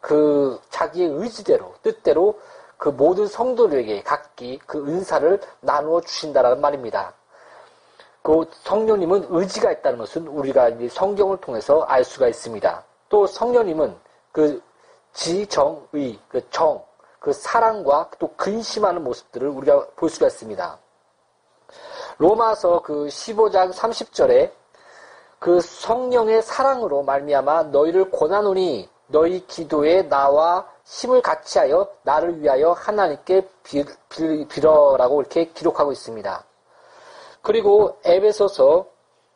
그 0.00 0.60
자기의 0.70 1.10
의지대로 1.10 1.74
뜻대로 1.82 2.38
그 2.76 2.90
모든 2.90 3.26
성도들에게 3.26 4.04
각기 4.04 4.60
그 4.64 4.78
은사를 4.78 5.40
나누어 5.60 6.00
주신다라는 6.00 6.60
말입니다. 6.60 7.12
그 8.22 8.44
성령님은 8.62 9.26
의지가 9.28 9.72
있다는 9.72 9.98
것은 9.98 10.28
우리가 10.28 10.70
성경을 10.88 11.38
통해서 11.38 11.82
알 11.82 12.04
수가 12.04 12.28
있습니다. 12.28 12.84
또 13.08 13.26
성령님은 13.26 13.96
그 14.30 14.62
지정의, 15.14 16.20
그 16.28 16.48
정, 16.50 16.80
그 17.18 17.32
사랑과 17.32 18.08
또 18.20 18.28
근심하는 18.36 19.02
모습들을 19.02 19.48
우리가 19.48 19.86
볼 19.96 20.08
수가 20.08 20.28
있습니다. 20.28 20.78
로마서 22.18 22.82
그 22.82 23.06
15장 23.06 23.72
30절에 23.72 24.50
그 25.38 25.60
성령의 25.60 26.42
사랑으로 26.42 27.02
말미암아 27.04 27.64
너희를 27.64 28.10
권하노니 28.10 28.88
너희 29.06 29.46
기도에 29.46 30.08
나와 30.08 30.68
힘을 30.84 31.22
같이하여 31.22 31.88
나를 32.02 32.42
위하여 32.42 32.72
하나님께 32.72 33.48
빌어라고 34.48 35.20
이렇게 35.20 35.46
기록하고 35.52 35.92
있습니다. 35.92 36.44
그리고 37.40 37.96
에베소서 38.04 38.86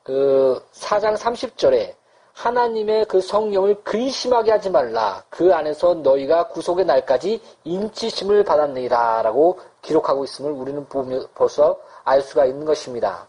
그 0.02 0.62
4장 0.72 1.16
30절에 1.16 1.94
하나님의 2.34 3.04
그 3.04 3.20
성령을 3.20 3.82
근심하게 3.84 4.50
하지 4.52 4.70
말라. 4.70 5.22
그 5.28 5.54
안에서 5.54 5.94
너희가 5.94 6.48
구속의 6.48 6.84
날까지 6.86 7.40
인치심을 7.64 8.42
받았느니라. 8.44 9.22
라고 9.22 9.60
기록하고 9.82 10.24
있음을 10.24 10.50
우리는 10.50 10.84
보며, 10.88 11.20
벌써 11.34 11.78
알 12.04 12.22
수가 12.22 12.44
있는 12.44 12.64
것입니다. 12.64 13.26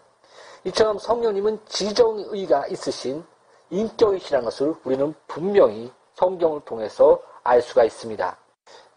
이처럼 0.65 0.97
성령님은 0.97 1.59
지정의가 1.65 2.67
있으신 2.67 3.25
인격이시라는 3.69 4.45
것을 4.45 4.75
우리는 4.83 5.13
분명히 5.27 5.91
성경을 6.15 6.61
통해서 6.65 7.21
알 7.43 7.61
수가 7.61 7.83
있습니다. 7.83 8.37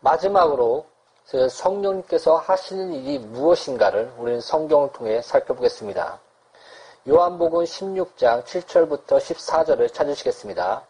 마지막으로 0.00 0.86
성령님께서 1.50 2.36
하시는 2.36 2.92
일이 2.92 3.18
무엇인가를 3.18 4.12
우리는 4.18 4.40
성경을 4.40 4.92
통해 4.92 5.20
살펴보겠습니다. 5.22 6.20
요한복음 7.08 7.64
16장 7.64 8.44
7절부터 8.44 9.18
14절을 9.18 9.92
찾으시겠습니다. 9.92 10.86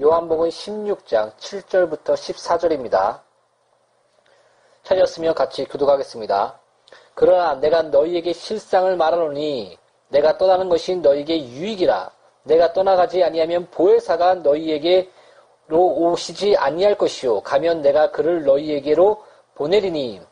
요한복음 0.00 0.48
16장 0.48 1.34
7절부터 1.36 2.14
14절입니다. 2.14 3.20
찾았으면 4.84 5.34
같이 5.34 5.64
교독하겠습니다. 5.64 6.59
그러나 7.20 7.54
내가 7.56 7.82
너희에게 7.82 8.32
실상을 8.32 8.96
말하노니 8.96 9.76
내가 10.08 10.38
떠나는 10.38 10.70
것이 10.70 10.96
너희에게 10.96 11.50
유익이라. 11.50 12.10
내가 12.44 12.72
떠나가지 12.72 13.22
아니하면 13.22 13.68
보혜사가 13.70 14.36
너희에게로 14.36 15.06
오시지 15.68 16.56
아니할 16.56 16.94
것이요. 16.94 17.42
가면 17.42 17.82
내가 17.82 18.10
그를 18.10 18.44
너희에게로 18.44 19.22
보내리니 19.54 20.22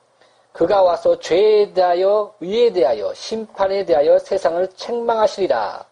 그가 0.52 0.82
와서 0.82 1.18
죄에 1.18 1.74
대하여 1.74 2.32
의에 2.40 2.72
대하여 2.72 3.12
심판에 3.12 3.84
대하여 3.84 4.18
세상을 4.18 4.66
책망하시리라. 4.68 5.84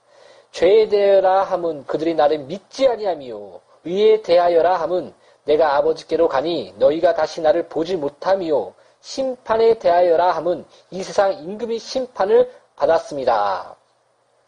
죄에 0.53 0.89
대하여라 0.89 1.43
함은 1.43 1.85
그들이 1.85 2.15
나를 2.15 2.39
믿지 2.39 2.89
아니하미요. 2.89 3.61
의에 3.85 4.23
대하여라 4.23 4.77
함은 4.77 5.13
내가 5.45 5.77
아버지께로 5.77 6.29
가니 6.29 6.73
너희가 6.79 7.13
다시 7.13 7.43
나를 7.43 7.69
보지 7.69 7.97
못하미요 7.97 8.73
심판에 9.07 9.79
대하여라 9.79 10.33
함은 10.33 10.65
이 10.91 11.01
세상 11.05 11.33
임금이 11.33 11.79
심판을 11.79 12.51
받았습니다. 12.75 13.77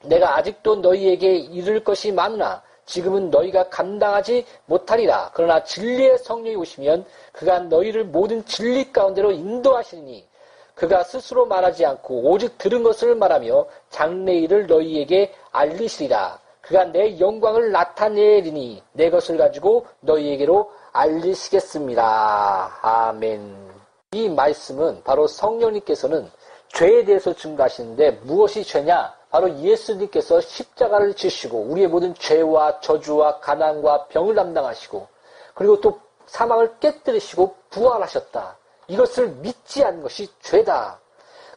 내가 0.02 0.36
아직도 0.36 0.76
너희에게 0.76 1.36
이를 1.36 1.84
것이 1.84 2.10
많으나 2.10 2.60
지금은 2.84 3.30
너희가 3.30 3.68
감당하지 3.68 4.44
못하리라. 4.66 5.30
그러나 5.32 5.62
진리의 5.62 6.18
성령이 6.18 6.56
오시면 6.56 7.06
그가 7.30 7.60
너희를 7.60 8.06
모든 8.06 8.44
진리 8.46 8.92
가운데로 8.92 9.30
인도하시니 9.30 10.26
그가 10.74 11.04
스스로 11.04 11.46
말하지 11.46 11.86
않고 11.86 12.28
오직 12.28 12.58
들은 12.58 12.82
것을 12.82 13.14
말하며 13.14 13.64
장래일을 13.90 14.66
너희에게 14.66 15.32
알리시리라. 15.52 16.36
그가 16.62 16.84
내 16.86 17.20
영광을 17.20 17.70
나타내리니 17.70 18.82
내 18.92 19.08
것을 19.08 19.36
가지고 19.36 19.86
너희에게로 20.00 20.68
알리시겠습니다. 20.92 22.80
아멘. 22.82 23.67
이 24.12 24.26
말씀은 24.26 25.02
바로 25.04 25.26
성령님께서는 25.26 26.30
죄에 26.68 27.04
대해서 27.04 27.34
증거하시는데 27.34 28.12
무엇이 28.22 28.64
죄냐? 28.64 29.14
바로 29.28 29.54
예수님께서 29.58 30.40
십자가를 30.40 31.12
지시고 31.12 31.58
우리의 31.64 31.88
모든 31.88 32.14
죄와 32.14 32.80
저주와 32.80 33.40
가난과 33.40 34.06
병을 34.06 34.34
담당하시고 34.34 35.06
그리고 35.54 35.78
또 35.82 36.00
사망을 36.24 36.78
깨뜨리시고 36.80 37.54
부활하셨다. 37.68 38.56
이것을 38.86 39.28
믿지 39.42 39.84
않는 39.84 40.02
것이 40.02 40.26
죄다. 40.40 40.98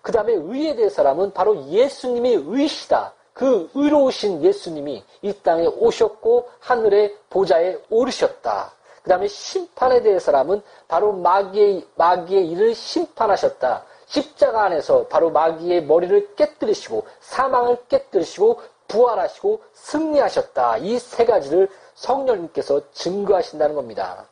그 0.02 0.12
다음에 0.12 0.34
의에 0.34 0.76
대해서라면 0.76 1.32
바로 1.32 1.56
예수님이 1.68 2.44
의시다. 2.46 3.14
그 3.32 3.70
의로우신 3.74 4.44
예수님이 4.44 5.06
이 5.22 5.34
땅에 5.42 5.68
오셨고 5.68 6.50
하늘의 6.60 7.16
보좌에 7.30 7.78
오르셨다. 7.90 8.74
그 9.04 9.10
다음에 9.10 9.28
심판에 9.28 10.02
대해서라면 10.02 10.62
바로 10.88 11.12
마귀의, 11.14 11.88
마귀의 11.96 12.50
일을 12.52 12.76
심판하셨다. 12.76 13.84
십자가 14.06 14.64
안에서 14.66 15.08
바로 15.08 15.30
마귀의 15.32 15.86
머리를 15.86 16.36
깨뜨리시고 16.36 17.06
사망을 17.22 17.78
깨뜨리시고 17.88 18.62
부활하시고 18.88 19.62
승리하셨다. 19.74 20.78
이 20.80 21.00
세 21.00 21.26
가지를 21.26 21.70
성령님께서 21.96 22.82
증거하신다는 22.92 23.76
겁니다. 23.76 24.26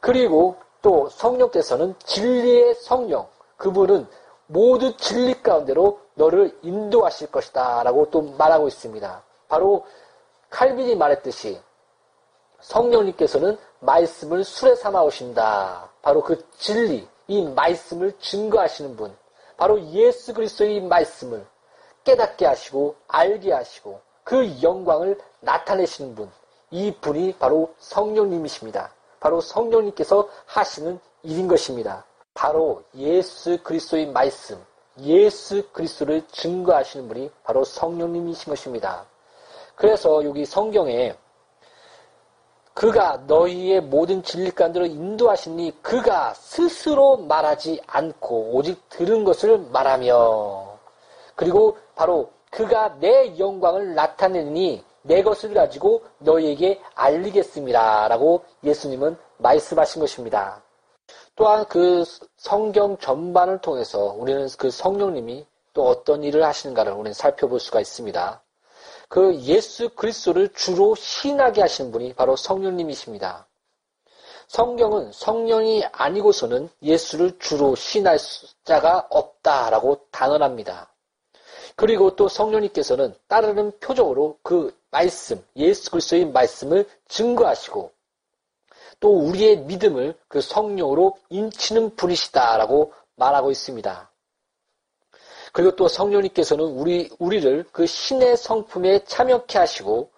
그리고 0.00 0.56
또 0.82 1.08
성령께서는 1.08 1.94
진리의 2.04 2.74
성령, 2.74 3.26
그분은 3.56 4.06
모두 4.46 4.96
진리 4.96 5.40
가운데로 5.42 6.00
너를 6.14 6.56
인도하실 6.62 7.30
것이다. 7.30 7.82
라고 7.84 8.10
또 8.10 8.20
말하고 8.22 8.68
있습니다. 8.68 9.22
바로 9.48 9.86
칼빈이 10.50 10.96
말했듯이 10.96 11.60
성령님께서는 12.64 13.58
말씀을 13.80 14.42
술에 14.44 14.74
삼아 14.74 15.02
오신다. 15.02 15.90
바로 16.02 16.22
그 16.22 16.46
진리, 16.56 17.06
이 17.28 17.42
말씀을 17.42 18.12
증거하시는 18.18 18.96
분. 18.96 19.14
바로 19.56 19.80
예수 19.90 20.34
그리스도의 20.34 20.80
말씀을 20.80 21.46
깨닫게 22.04 22.46
하시고 22.46 22.96
알게 23.06 23.52
하시고 23.52 24.00
그 24.24 24.62
영광을 24.62 25.18
나타내시는 25.40 26.14
분. 26.14 26.30
이 26.70 26.92
분이 27.00 27.34
바로 27.38 27.72
성령님이십니다. 27.78 28.92
바로 29.20 29.40
성령님께서 29.40 30.28
하시는 30.46 30.98
일인 31.22 31.46
것입니다. 31.46 32.04
바로 32.32 32.82
예수 32.96 33.62
그리스도의 33.62 34.06
말씀, 34.06 34.58
예수 35.00 35.68
그리스도를 35.70 36.26
증거하시는 36.32 37.08
분이 37.08 37.30
바로 37.44 37.64
성령님이신 37.64 38.50
것입니다. 38.50 39.04
그래서 39.76 40.24
여기 40.24 40.44
성경에 40.44 41.14
그가 42.74 43.22
너희의 43.28 43.80
모든 43.82 44.22
진리관들을 44.22 44.88
인도하시니 44.88 45.80
그가 45.80 46.34
스스로 46.34 47.16
말하지 47.16 47.80
않고 47.86 48.50
오직 48.52 48.88
들은 48.88 49.22
것을 49.22 49.58
말하며 49.70 50.76
그리고 51.36 51.78
바로 51.94 52.30
그가 52.50 52.96
내 52.98 53.38
영광을 53.38 53.94
나타내니 53.94 54.84
내 55.02 55.22
것을 55.22 55.54
가지고 55.54 56.02
너희에게 56.18 56.80
알리겠습니다. 56.94 58.08
라고 58.08 58.42
예수님은 58.64 59.16
말씀하신 59.38 60.00
것입니다. 60.00 60.62
또한 61.36 61.64
그 61.68 62.04
성경 62.36 62.96
전반을 62.98 63.58
통해서 63.58 64.14
우리는 64.16 64.48
그 64.58 64.70
성령님이 64.70 65.46
또 65.74 65.86
어떤 65.86 66.22
일을 66.22 66.44
하시는가를 66.44 66.92
우리는 66.92 67.12
살펴볼 67.12 67.60
수가 67.60 67.80
있습니다. 67.80 68.43
그 69.14 69.32
예수 69.42 69.90
그리스도를 69.90 70.52
주로 70.54 70.96
신하게 70.96 71.60
하신 71.60 71.92
분이 71.92 72.14
바로 72.14 72.34
성령님이십니다. 72.34 73.46
성경은 74.48 75.12
성령이 75.12 75.84
아니고서는 75.92 76.68
예수를 76.82 77.38
주로 77.38 77.76
신할 77.76 78.18
자가 78.64 79.06
없다라고 79.10 80.06
단언합니다. 80.10 80.92
그리고 81.76 82.16
또 82.16 82.26
성령님께서는 82.26 83.14
따르는 83.28 83.78
표적으로 83.78 84.36
그 84.42 84.76
말씀, 84.90 85.40
예수 85.54 85.92
그리스도의 85.92 86.24
말씀을 86.32 86.84
증거하시고 87.06 87.92
또 88.98 89.10
우리의 89.10 89.58
믿음을 89.58 90.18
그 90.26 90.40
성령으로 90.40 91.16
인치는 91.28 91.94
분이시다라고 91.94 92.92
말하고 93.14 93.52
있습니다. 93.52 94.10
그리고 95.54 95.76
또 95.76 95.86
성령님께서는 95.86 96.64
우리, 96.64 97.08
우리를 97.20 97.64
그 97.70 97.86
신의 97.86 98.36
성품에 98.36 99.04
참여케 99.04 99.56
하시고 99.56 100.10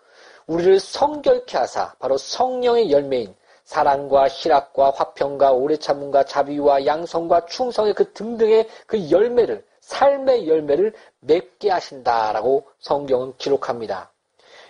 우리를 0.47 0.81
성결케 0.81 1.59
하사 1.59 1.93
바로 1.99 2.17
성령의 2.17 2.91
열매인 2.91 3.35
사랑과 3.65 4.29
희락과 4.29 4.93
화평과 4.93 5.53
오래 5.53 5.77
참음과 5.77 6.25
자비와 6.25 6.87
양성과 6.87 7.45
충성의 7.45 7.93
그 7.93 8.15
등등의 8.15 8.67
그 8.87 9.11
열매를 9.11 9.63
삶의 9.81 10.49
열매를 10.49 10.95
맺게 11.21 11.69
하신다라고 11.69 12.67
성경은 12.79 13.35
기록합니다. 13.37 14.11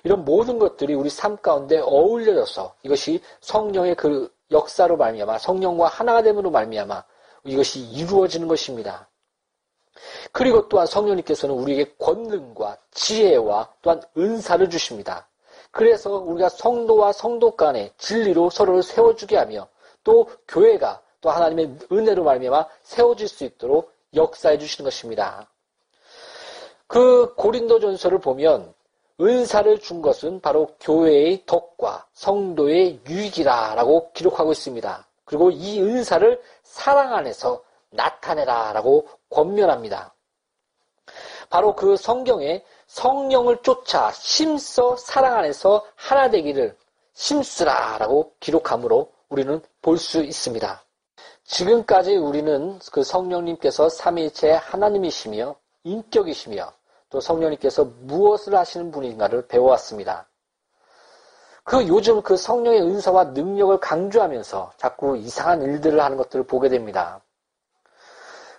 이런 0.03 0.25
모든 0.25 0.59
것들이 0.59 0.95
우리 0.95 1.09
삶 1.11 1.37
가운데 1.37 1.79
어울려져서 1.79 2.75
이것이 2.83 3.23
성령의 3.41 3.95
그 3.95 4.35
역사로 4.51 4.97
말미암아 4.97 5.39
성령과 5.39 5.87
하나가 5.87 6.23
됨으로 6.23 6.51
말미암아 6.51 7.05
이것이 7.45 7.83
이루어지는 7.83 8.49
것입니다. 8.49 9.09
그리고 10.33 10.69
또한 10.69 10.87
성령님께서는 10.87 11.55
우리에게 11.55 11.95
권능과 11.99 12.77
지혜와 12.93 13.73
또한 13.83 14.03
은사를 14.17 14.69
주십니다. 14.71 15.27
그래서 15.71 16.17
우리가 16.17 16.49
성도와 16.49 17.13
성도 17.13 17.51
간의 17.51 17.93
진리로 17.99 18.51
서로를 18.51 18.83
세워주게 18.83 19.37
하며 19.37 19.69
또 20.05 20.29
교회가 20.49 21.03
또 21.21 21.31
하나님의 21.31 21.77
은혜로 21.91 22.25
말미암아 22.25 22.67
세워질 22.83 23.29
수 23.29 23.45
있도록 23.45 23.93
역사해 24.15 24.59
주시는 24.59 24.87
것입니다. 24.87 25.49
그 26.87 27.35
고린도전서를 27.35 28.21
보면 28.21 28.73
은사를 29.21 29.81
준 29.81 30.03
것은 30.03 30.41
바로 30.41 30.69
교회의 30.81 31.45
덕과 31.47 32.07
성도의 32.13 33.01
유익이라라고 33.09 34.13
기록하고 34.13 34.53
있습니다. 34.53 35.07
그리고 35.25 35.51
이 35.51 35.81
은사를 35.81 36.41
사랑 36.63 37.15
안에서 37.15 37.63
나타내라 37.91 38.73
라고 38.73 39.09
권면합니다. 39.31 40.15
바로 41.51 41.75
그 41.75 41.97
성경에 41.97 42.65
성령을 42.87 43.63
쫓아 43.63 44.11
심써 44.13 44.97
사랑 44.97 45.37
안에서 45.39 45.85
하나 45.95 46.31
되기를 46.31 46.77
심쓰라 47.15 47.99
라고 47.99 48.33
기록함으로 48.41 49.13
우리는 49.29 49.61
볼 49.83 49.99
수 49.99 50.23
있습니다. 50.23 50.83
지금까지 51.45 52.17
우리는 52.17 52.79
그 52.93 53.05
성령님께서 53.05 53.89
삼위일체 53.89 54.53
하나님이시며 54.53 55.55
인격이시며 55.85 56.73
또 57.09 57.21
성령님께서 57.21 57.85
무엇을 58.03 58.57
하시는 58.57 58.91
분인가를 58.91 59.47
배워왔습니다. 59.47 60.29
그 61.63 61.87
요즘 61.89 62.23
그 62.23 62.37
성령의 62.37 62.81
은사와 62.83 63.25
능력을 63.27 63.79
강조하면서 63.79 64.73
자꾸 64.77 65.17
이상한 65.17 65.63
일들을 65.63 66.01
하는 66.01 66.17
것들을 66.17 66.47
보게 66.47 66.69
됩니다. 66.69 67.21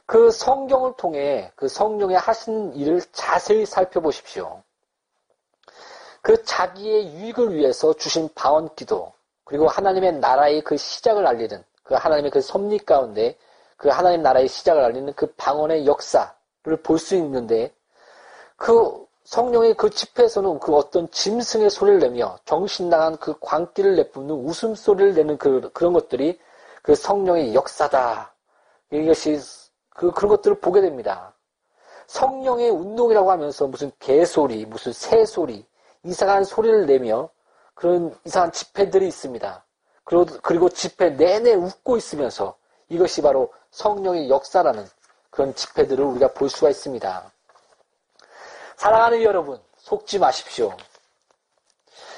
그 0.07 0.31
성경을 0.31 0.93
통해 0.97 1.51
그 1.55 1.67
성령의 1.67 2.17
하신 2.17 2.73
일을 2.75 3.01
자세히 3.11 3.65
살펴보십시오. 3.65 4.63
그 6.21 6.43
자기의 6.43 7.13
유익을 7.13 7.53
위해서 7.53 7.93
주신 7.93 8.29
바원 8.33 8.73
기도, 8.75 9.13
그리고 9.43 9.67
하나님의 9.67 10.13
나라의 10.19 10.61
그 10.61 10.77
시작을 10.77 11.27
알리는 11.27 11.63
그 11.83 11.93
하나님의 11.95 12.31
그 12.31 12.41
섭리 12.41 12.79
가운데 12.79 13.37
그 13.75 13.89
하나님 13.89 14.21
나라의 14.23 14.47
시작을 14.47 14.83
알리는 14.83 15.13
그 15.13 15.27
방언의 15.37 15.85
역사를 15.85 16.31
볼 16.83 16.97
수 16.99 17.15
있는데 17.15 17.73
그 18.55 19.05
성령의 19.25 19.73
그 19.75 19.89
집회에서는 19.89 20.59
그 20.59 20.73
어떤 20.73 21.11
짐승의 21.11 21.69
소리를 21.69 21.99
내며 21.99 22.39
정신 22.45 22.89
나간 22.89 23.17
그 23.17 23.37
광기를 23.39 23.97
내뿜는 23.97 24.33
웃음소리를 24.33 25.15
내는 25.15 25.37
그, 25.37 25.69
그런 25.73 25.91
것들이 25.91 26.39
그 26.81 26.95
성령의 26.95 27.53
역사다. 27.53 28.33
이것이 28.91 29.37
그, 29.97 30.11
그런 30.11 30.29
것들을 30.29 30.59
보게 30.59 30.79
됩니다. 30.79 31.33
성령의 32.05 32.69
운동이라고 32.69 33.31
하면서 33.31 33.67
무슨 33.67 33.91
개소리, 33.99 34.63
무슨 34.65 34.93
새소리, 34.93 35.65
이상한 36.03 36.43
소리를 36.43 36.85
내며 36.85 37.29
그런 37.73 38.15
이상한 38.23 38.51
집회들이 38.51 39.07
있습니다. 39.07 39.65
그리고 40.43 40.69
집회 40.69 41.09
내내 41.09 41.53
웃고 41.55 41.97
있으면서 41.97 42.55
이것이 42.89 43.21
바로 43.21 43.51
성령의 43.71 44.29
역사라는 44.29 44.87
그런 45.31 45.53
집회들을 45.53 46.05
우리가 46.05 46.31
볼 46.31 46.49
수가 46.49 46.69
있습니다. 46.69 47.31
사랑하는 48.77 49.23
여러분, 49.23 49.59
속지 49.77 50.19
마십시오. 50.19 50.77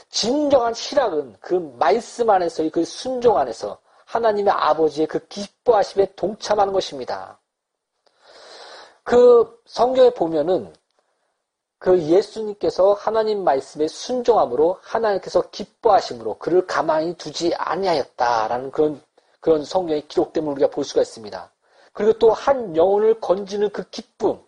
진정한 0.10 0.74
희락은 0.76 1.38
그 1.39 1.54
말씀 1.80 2.30
안에서의 2.30 2.72
그 2.72 2.84
순종 2.84 3.38
안에서 3.38 3.80
하나님의 4.06 4.52
아버지의 4.52 5.08
그 5.08 5.26
기뻐하심에 5.28 6.13
동참하는 6.15 6.74
것입니다. 6.74 7.38
그 9.04 9.62
성경에 9.66 10.12
보면은 10.12 10.74
그 11.78 12.02
예수님께서 12.02 12.94
하나님 12.94 13.44
말씀에 13.44 13.88
순종함으로 13.88 14.80
하나님께서 14.82 15.50
기뻐하심으로 15.50 16.38
그를 16.38 16.68
가만히 16.68 17.16
두지 17.16 17.56
아니하였다라는 17.56 18.72
그런 18.72 19.02
그런 19.40 19.64
성경의 19.64 20.08
기록됨을 20.08 20.52
우리가 20.52 20.70
볼 20.70 20.84
수가 20.84 21.02
있습니다. 21.02 21.52
그리고 21.94 22.14
또 22.14 22.32
한 22.32 22.76
영혼을 22.76 23.20
건지는 23.20 23.70
그 23.70 23.90
기쁨. 23.90 24.40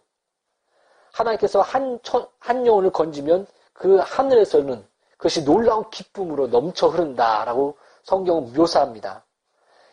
하나님께서 1.13 1.61
한, 1.61 1.99
한 2.39 2.65
영혼을 2.65 2.91
건지면 2.91 3.45
그 3.73 3.97
하늘에서는 3.97 4.85
그것이 5.17 5.43
놀라운 5.43 5.89
기쁨으로 5.89 6.47
넘쳐 6.47 6.87
흐른다라고 6.87 7.77
성경은 8.03 8.53
묘사합니다. 8.53 9.23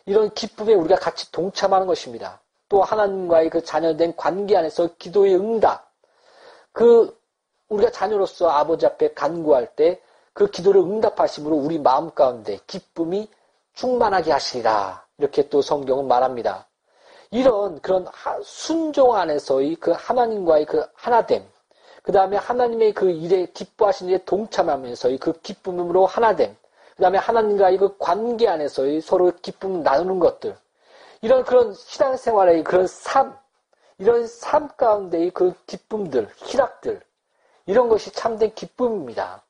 이런 0.05 0.33
기쁨에 0.33 0.73
우리가 0.73 0.95
같이 0.95 1.31
동참하는 1.31 1.87
것입니다. 1.87 2.41
또 2.69 2.83
하나님과의 2.83 3.49
그 3.49 3.63
자녀된 3.63 4.15
관계 4.15 4.55
안에서 4.55 4.89
기도의 4.97 5.35
응답. 5.35 5.91
그 6.71 7.17
우리가 7.67 7.91
자녀로서 7.91 8.49
아버지 8.49 8.85
앞에 8.85 9.13
간구할 9.13 9.75
때 9.75 10.01
그 10.39 10.49
기도를 10.49 10.79
응답하심으로 10.79 11.53
우리 11.53 11.79
마음 11.79 12.11
가운데 12.11 12.59
기쁨이 12.65 13.27
충만하게 13.73 14.31
하시리라. 14.31 15.05
이렇게 15.17 15.49
또 15.49 15.61
성경은 15.61 16.07
말합니다. 16.07 16.65
이런 17.29 17.81
그런 17.81 18.07
순종 18.41 19.15
안에서의 19.15 19.75
그 19.75 19.91
하나님과의 19.91 20.65
그 20.65 20.85
하나됨, 20.93 21.43
그 22.03 22.13
다음에 22.13 22.37
하나님의 22.37 22.93
그 22.93 23.11
일에 23.11 23.47
기뻐하시는 23.47 24.13
일에 24.13 24.23
동참하면서의 24.23 25.17
그 25.17 25.33
기쁨으로 25.41 26.05
하나됨, 26.05 26.55
그 26.95 27.01
다음에 27.01 27.17
하나님과의 27.17 27.77
그 27.77 27.97
관계 27.97 28.47
안에서의 28.47 29.01
서로 29.01 29.33
기쁨을 29.41 29.83
나누는 29.83 30.19
것들, 30.19 30.55
이런 31.21 31.43
그런 31.43 31.73
신앙생활의 31.73 32.63
그런 32.63 32.87
삶, 32.87 33.37
이런 33.97 34.25
삶 34.27 34.69
가운데의 34.69 35.31
그 35.31 35.53
기쁨들, 35.65 36.29
희락들, 36.37 37.01
이런 37.65 37.89
것이 37.89 38.11
참된 38.11 38.53
기쁨입니다. 38.55 39.43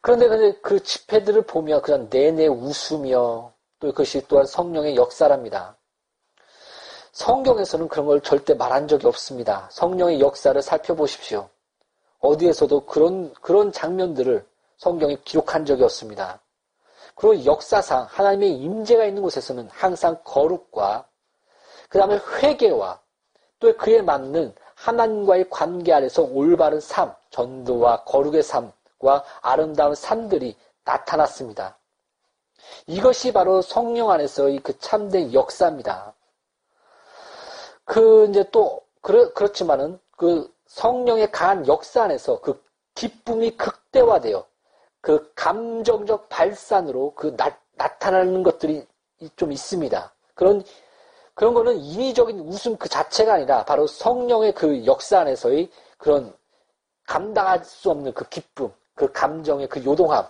그런데 0.00 0.58
그 0.60 0.82
집회들을 0.82 1.42
보며 1.42 1.80
그냥 1.80 2.08
내내 2.10 2.46
웃으며 2.46 3.52
또 3.80 3.88
그것이 3.88 4.22
또한 4.28 4.46
성령의 4.46 4.96
역사랍니다. 4.96 5.76
성경에서는 7.12 7.88
그런 7.88 8.06
걸 8.06 8.20
절대 8.20 8.54
말한 8.54 8.86
적이 8.86 9.08
없습니다. 9.08 9.68
성령의 9.72 10.20
역사를 10.20 10.60
살펴보십시오. 10.62 11.48
어디에서도 12.20 12.86
그런, 12.86 13.32
그런 13.34 13.72
장면들을 13.72 14.46
성경에 14.76 15.16
기록한 15.24 15.64
적이 15.64 15.84
없습니다. 15.84 16.40
그리고 17.18 17.44
역사상 17.44 18.06
하나님의 18.08 18.52
임재가 18.52 19.04
있는 19.04 19.22
곳에서는 19.22 19.68
항상 19.72 20.20
거룩과 20.22 21.04
그 21.88 21.98
다음에 21.98 22.20
회개와 22.40 23.00
또 23.58 23.76
그에 23.76 24.02
맞는 24.02 24.54
하나님과의 24.76 25.50
관계 25.50 25.92
아래서 25.92 26.22
올바른 26.22 26.78
삶, 26.78 27.12
전도와 27.30 28.04
거룩의 28.04 28.44
삶과 28.44 29.24
아름다운 29.40 29.96
산들이 29.96 30.56
나타났습니다. 30.84 31.76
이것이 32.86 33.32
바로 33.32 33.62
성령 33.62 34.10
안에서의 34.12 34.60
그 34.60 34.78
참된 34.78 35.34
역사입니다. 35.34 36.14
그 37.84 38.28
이제 38.30 38.48
또 38.52 38.80
그렇, 39.00 39.34
그렇지만은 39.34 39.98
그 40.12 40.54
성령의 40.66 41.32
강한 41.32 41.66
역사 41.66 42.04
안에서 42.04 42.40
그 42.40 42.62
기쁨이 42.94 43.56
극대화되어 43.56 44.47
그 45.00 45.32
감정적 45.34 46.28
발산으로 46.28 47.12
그 47.14 47.36
나, 47.36 47.56
나타나는 47.76 48.42
것들이 48.42 48.86
좀 49.36 49.52
있습니다. 49.52 50.12
그런 50.34 50.62
그런 51.34 51.54
거는 51.54 51.76
인위적인 51.78 52.40
웃음 52.40 52.76
그 52.76 52.88
자체가 52.88 53.34
아니라 53.34 53.64
바로 53.64 53.86
성령의 53.86 54.54
그 54.54 54.84
역사 54.86 55.20
안에서의 55.20 55.70
그런 55.96 56.34
감당할 57.06 57.64
수 57.64 57.90
없는 57.90 58.12
그 58.12 58.28
기쁨, 58.28 58.72
그 58.94 59.12
감정의 59.12 59.68
그 59.68 59.84
요동함, 59.84 60.26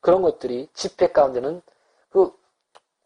그런 0.00 0.20
것들이 0.22 0.68
집회 0.74 1.12
가운데는 1.12 1.62
그 2.10 2.32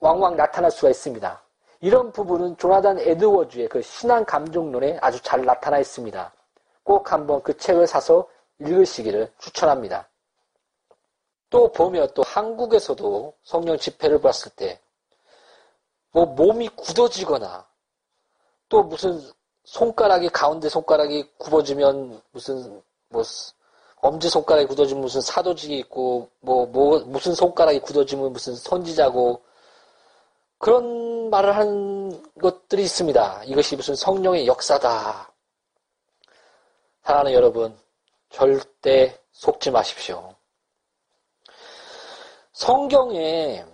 왕왕 0.01 0.37
나타날 0.37 0.70
수가 0.70 0.88
있습니다. 0.88 1.42
이런 1.81 2.11
부분은 2.12 2.57
조나단 2.57 2.98
에드워즈의 3.01 3.68
그 3.68 3.83
신앙 3.83 4.25
감정론에 4.25 4.98
아주 5.03 5.20
잘 5.22 5.44
나타나 5.44 5.79
있습니다. 5.79 6.33
꼭 6.85 7.12
한번 7.12 7.42
그 7.42 7.57
책을 7.57 7.87
사서 7.87 8.27
읽으시기를 8.61 9.31
추천합니다. 9.38 10.09
또 11.52 11.70
보면 11.70 12.08
또 12.14 12.22
한국에서도 12.24 13.34
성령 13.44 13.76
집회를 13.78 14.20
봤을 14.20 14.50
때 14.56 14.80
뭐 16.12 16.26
몸이 16.26 16.68
굳어지거나 16.68 17.66
또 18.68 18.82
무슨 18.84 19.20
손가락이 19.64 20.28
가운데 20.28 20.68
손가락이 20.68 21.30
굽어지면 21.38 22.22
무슨 22.30 22.82
뭐 23.08 23.22
엄지 23.96 24.28
손가락이 24.28 24.66
굳어지면 24.66 25.02
무슨 25.02 25.20
사도직이 25.20 25.78
있고 25.78 26.28
뭐, 26.40 26.66
뭐 26.66 27.00
무슨 27.00 27.34
손가락이 27.34 27.80
굳어지면 27.80 28.32
무슨 28.32 28.54
선지자고 28.54 29.42
그런 30.58 31.30
말을 31.30 31.56
하는 31.56 32.22
것들이 32.40 32.82
있습니다. 32.82 33.44
이것이 33.44 33.74
무슨 33.74 33.94
성령의 33.96 34.46
역사다. 34.46 35.32
사랑하는 37.02 37.32
여러분, 37.32 37.76
절대 38.30 39.18
속지 39.32 39.72
마십시오. 39.72 40.36
성경에 42.52 43.64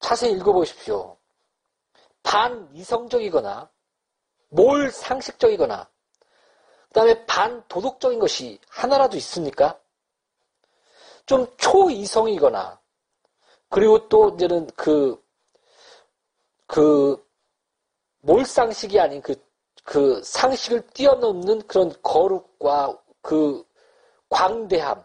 자세히 0.00 0.32
읽어보십시오. 0.32 1.16
반이성적이거나 2.22 3.70
몰 4.48 4.90
상식적이거나 4.90 5.88
그 6.88 6.94
다음에 6.94 7.26
반도덕적인 7.26 8.18
것이 8.18 8.58
하나라도 8.68 9.16
있습니까? 9.18 9.78
좀 11.26 11.46
초이성이거나 11.58 12.80
그리고 13.68 14.08
또 14.08 14.30
이제는 14.30 14.66
그, 14.74 15.22
그, 16.66 17.22
몰상식이 18.20 18.98
아닌 18.98 19.20
그, 19.20 19.34
그 19.84 20.22
상식을 20.22 20.88
뛰어넘는 20.88 21.66
그런 21.66 21.92
거룩과 22.02 22.98
그 23.20 23.64
광대함, 24.30 25.04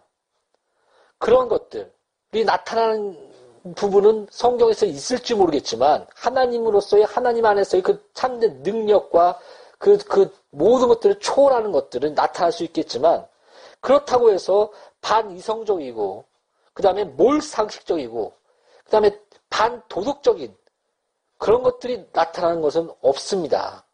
그런 1.18 1.48
것들이 1.48 1.93
나타나는 2.42 3.34
부분은 3.76 4.28
성경에서 4.30 4.86
있을지 4.86 5.36
모르겠지만 5.36 6.06
하나님으로서의 6.16 7.06
하나님 7.06 7.46
안에서의 7.46 7.84
그 7.84 8.10
참된 8.14 8.62
능력과 8.64 9.40
그, 9.78 9.98
그 10.00 10.34
모든 10.50 10.88
것들을 10.88 11.20
초월하는 11.20 11.72
것들은 11.72 12.16
나타날 12.16 12.52
수 12.52 12.64
있겠지만 12.64 13.26
그렇다고 13.80 14.32
해서 14.32 14.72
반이성적이고 15.02 16.26
그 16.74 16.82
다음에 16.82 17.04
몰상식적이고 17.04 18.34
그 18.86 18.92
다음에 18.92 19.20
반도덕적인 19.50 20.56
그런 21.38 21.62
것들이 21.62 22.06
나타나는 22.12 22.62
것은 22.62 22.90
없습니다. 23.02 23.86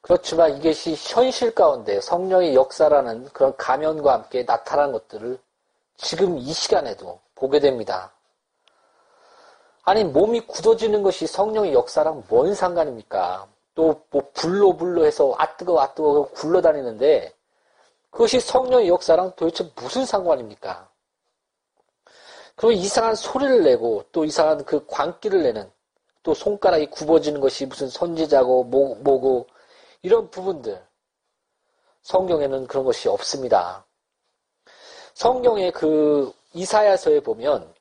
그렇지만 0.00 0.56
이것이 0.56 0.94
현실 0.96 1.54
가운데 1.54 2.00
성령의 2.00 2.54
역사라는 2.54 3.24
그런 3.32 3.56
가면과 3.56 4.12
함께 4.12 4.46
나타난 4.46 4.92
것들을 4.92 5.38
지금 5.98 6.38
이 6.38 6.52
시간에도 6.52 7.20
보게 7.34 7.60
됩니다. 7.60 8.14
아니 9.82 10.04
몸이 10.04 10.46
굳어지는 10.46 11.02
것이 11.02 11.26
성령의 11.26 11.74
역사랑 11.74 12.24
뭔 12.28 12.54
상관입니까? 12.54 13.46
또 13.74 14.08
뭐 14.10 14.22
불로 14.34 14.76
불로 14.76 15.04
해서 15.04 15.34
아 15.38 15.56
뜨거 15.56 15.80
아 15.80 15.94
뜨거 15.94 16.28
굴러다니는데 16.34 17.32
그것이 18.10 18.40
성령의 18.40 18.88
역사랑 18.88 19.32
도대체 19.36 19.70
무슨 19.76 20.04
상관입니까? 20.04 20.88
그리고 22.56 22.72
이상한 22.72 23.14
소리를 23.14 23.62
내고 23.62 24.04
또 24.10 24.24
이상한 24.24 24.64
그 24.64 24.84
광기를 24.86 25.42
내는 25.42 25.70
또 26.22 26.34
손가락이 26.34 26.86
굽어지는 26.90 27.40
것이 27.40 27.66
무슨 27.66 27.88
선지자고 27.88 28.64
뭐, 28.64 28.96
뭐고 28.96 29.46
이런 30.02 30.30
부분들 30.30 30.84
성경에는 32.02 32.66
그런 32.66 32.84
것이 32.84 33.08
없습니다. 33.08 33.84
성경의 35.18 35.72
그 35.72 36.32
이사야서에 36.54 37.18
보면 37.18 37.74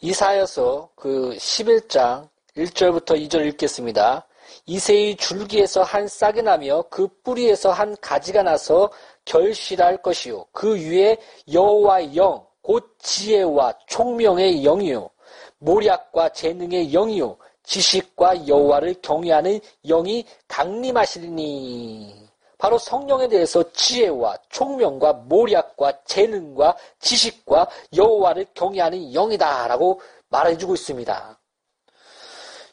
이사여서 0.00 0.88
그 0.96 1.36
11장 1.36 2.26
1절부터 2.56 3.20
2절 3.20 3.46
읽겠습니다. 3.48 4.26
이세의 4.64 5.16
줄기에서 5.16 5.82
한 5.82 6.08
싹이 6.08 6.40
나며 6.40 6.82
그 6.88 7.06
뿌리에서 7.22 7.70
한 7.70 7.94
가지가 8.00 8.44
나서 8.44 8.90
결실할 9.26 10.00
것이요. 10.00 10.46
그 10.52 10.74
위에 10.74 11.18
여호와의 11.52 12.16
영, 12.16 12.46
곧 12.62 12.96
지혜와 12.98 13.74
총명의 13.88 14.62
영이요. 14.62 15.10
모략과 15.58 16.30
재능의 16.30 16.92
영이요. 16.92 17.36
지식과 17.62 18.48
여호와를 18.48 19.02
경외하는 19.02 19.60
영이 19.84 20.24
강림하시리니. 20.48 22.25
바로 22.58 22.78
성령에 22.78 23.28
대해서 23.28 23.70
지혜와 23.72 24.38
총명과 24.48 25.12
모략과 25.12 26.04
재능과 26.04 26.76
지식과 27.00 27.68
여호와를 27.94 28.46
경외하는 28.54 29.12
영이다라고 29.12 30.00
말해주고 30.28 30.74
있습니다. 30.74 31.38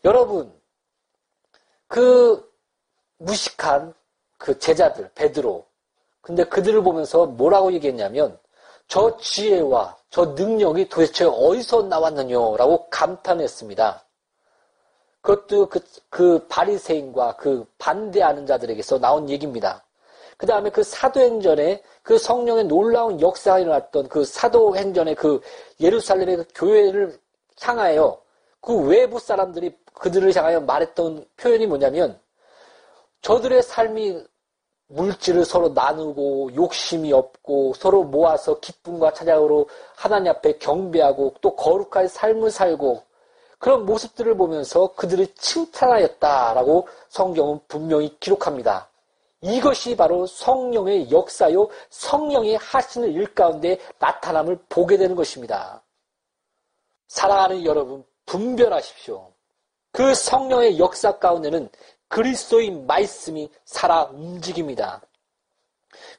여러분, 0.06 0.54
그 1.88 2.52
무식한 3.18 3.94
그 4.38 4.58
제자들 4.58 5.12
베드로, 5.16 5.66
근데 6.22 6.44
그들을 6.44 6.82
보면서 6.82 7.26
뭐라고 7.26 7.74
얘기했냐면 7.74 8.40
저 8.88 9.18
지혜와 9.18 9.98
저 10.10 10.26
능력이 10.26 10.90
도대체 10.90 11.26
어디서 11.26 11.84
나왔느냐라고 11.84 12.90
감탄했습니다. 12.90 14.03
그것도 15.24 15.70
그, 15.70 15.80
그 16.10 16.46
바리새인과 16.50 17.38
그 17.38 17.66
반대하는 17.78 18.46
자들에게서 18.46 19.00
나온 19.00 19.30
얘기입니다. 19.30 19.82
그 20.38 20.46
다음에 20.46 20.70
그 20.70 20.84
사도행전에 20.84 21.82
그 22.02 22.18
성령의 22.18 22.66
놀라운 22.66 23.22
역사가 23.22 23.60
일어났던 23.60 24.10
그 24.10 24.26
사도행전의 24.26 25.16
그 25.16 25.40
예루살렘의 25.80 26.38
그 26.38 26.46
교회를 26.54 27.18
향하여 27.62 28.22
그 28.60 28.76
외부 28.76 29.18
사람들이 29.18 29.74
그들을 29.94 30.36
향하여 30.36 30.60
말했던 30.60 31.26
표현이 31.38 31.68
뭐냐면 31.68 32.20
저들의 33.22 33.64
삶이 33.64 34.26
물질을 34.88 35.46
서로 35.46 35.70
나누고 35.70 36.56
욕심이 36.56 37.14
없고 37.14 37.76
서로 37.76 38.04
모아서 38.04 38.60
기쁨과 38.60 39.14
찬양으로 39.14 39.70
하나님 39.96 40.32
앞에 40.32 40.58
경배하고 40.58 41.36
또 41.40 41.56
거룩한 41.56 42.10
삶을 42.10 42.52
살고 42.52 43.04
그런 43.64 43.86
모습들을 43.86 44.36
보면서 44.36 44.94
그들을 44.94 45.26
칭찬하였다라고 45.36 46.86
성경은 47.08 47.62
분명히 47.70 48.14
기록합니다. 48.20 48.90
이것이 49.40 49.96
바로 49.96 50.28
성령의 50.28 51.10
역사요, 51.10 51.70
성령이 51.90 52.58
하시는 52.58 53.10
일 53.14 53.34
가운데 53.34 53.80
나타남을 54.00 54.60
보게 54.68 54.98
되는 54.98 55.16
것입니다. 55.16 55.82
사랑하는 57.08 57.64
여러분, 57.64 58.04
분별하십시오. 58.26 59.32
그 59.94 60.14
성령의 60.14 60.78
역사 60.78 61.18
가운데는 61.18 61.70
그리스도의 62.10 62.70
말씀이 62.70 63.50
살아 63.64 64.04
움직입니다. 64.04 65.02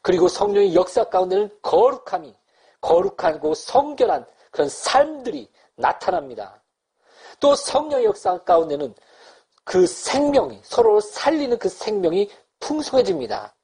그리고 0.00 0.28
성령의 0.28 0.74
역사 0.74 1.04
가운데는 1.04 1.50
거룩함이, 1.60 2.34
거룩하고 2.80 3.52
성결한 3.52 4.24
그런 4.50 4.66
삶들이 4.70 5.46
나타납니다. 5.76 6.63
또 7.40 7.54
성령의 7.54 8.04
역사 8.04 8.38
가운데는 8.38 8.94
그 9.64 9.86
생명이 9.86 10.60
서로 10.62 11.00
살리는 11.00 11.58
그 11.58 11.68
생명이 11.68 12.30
풍성해집니다. 12.60 13.54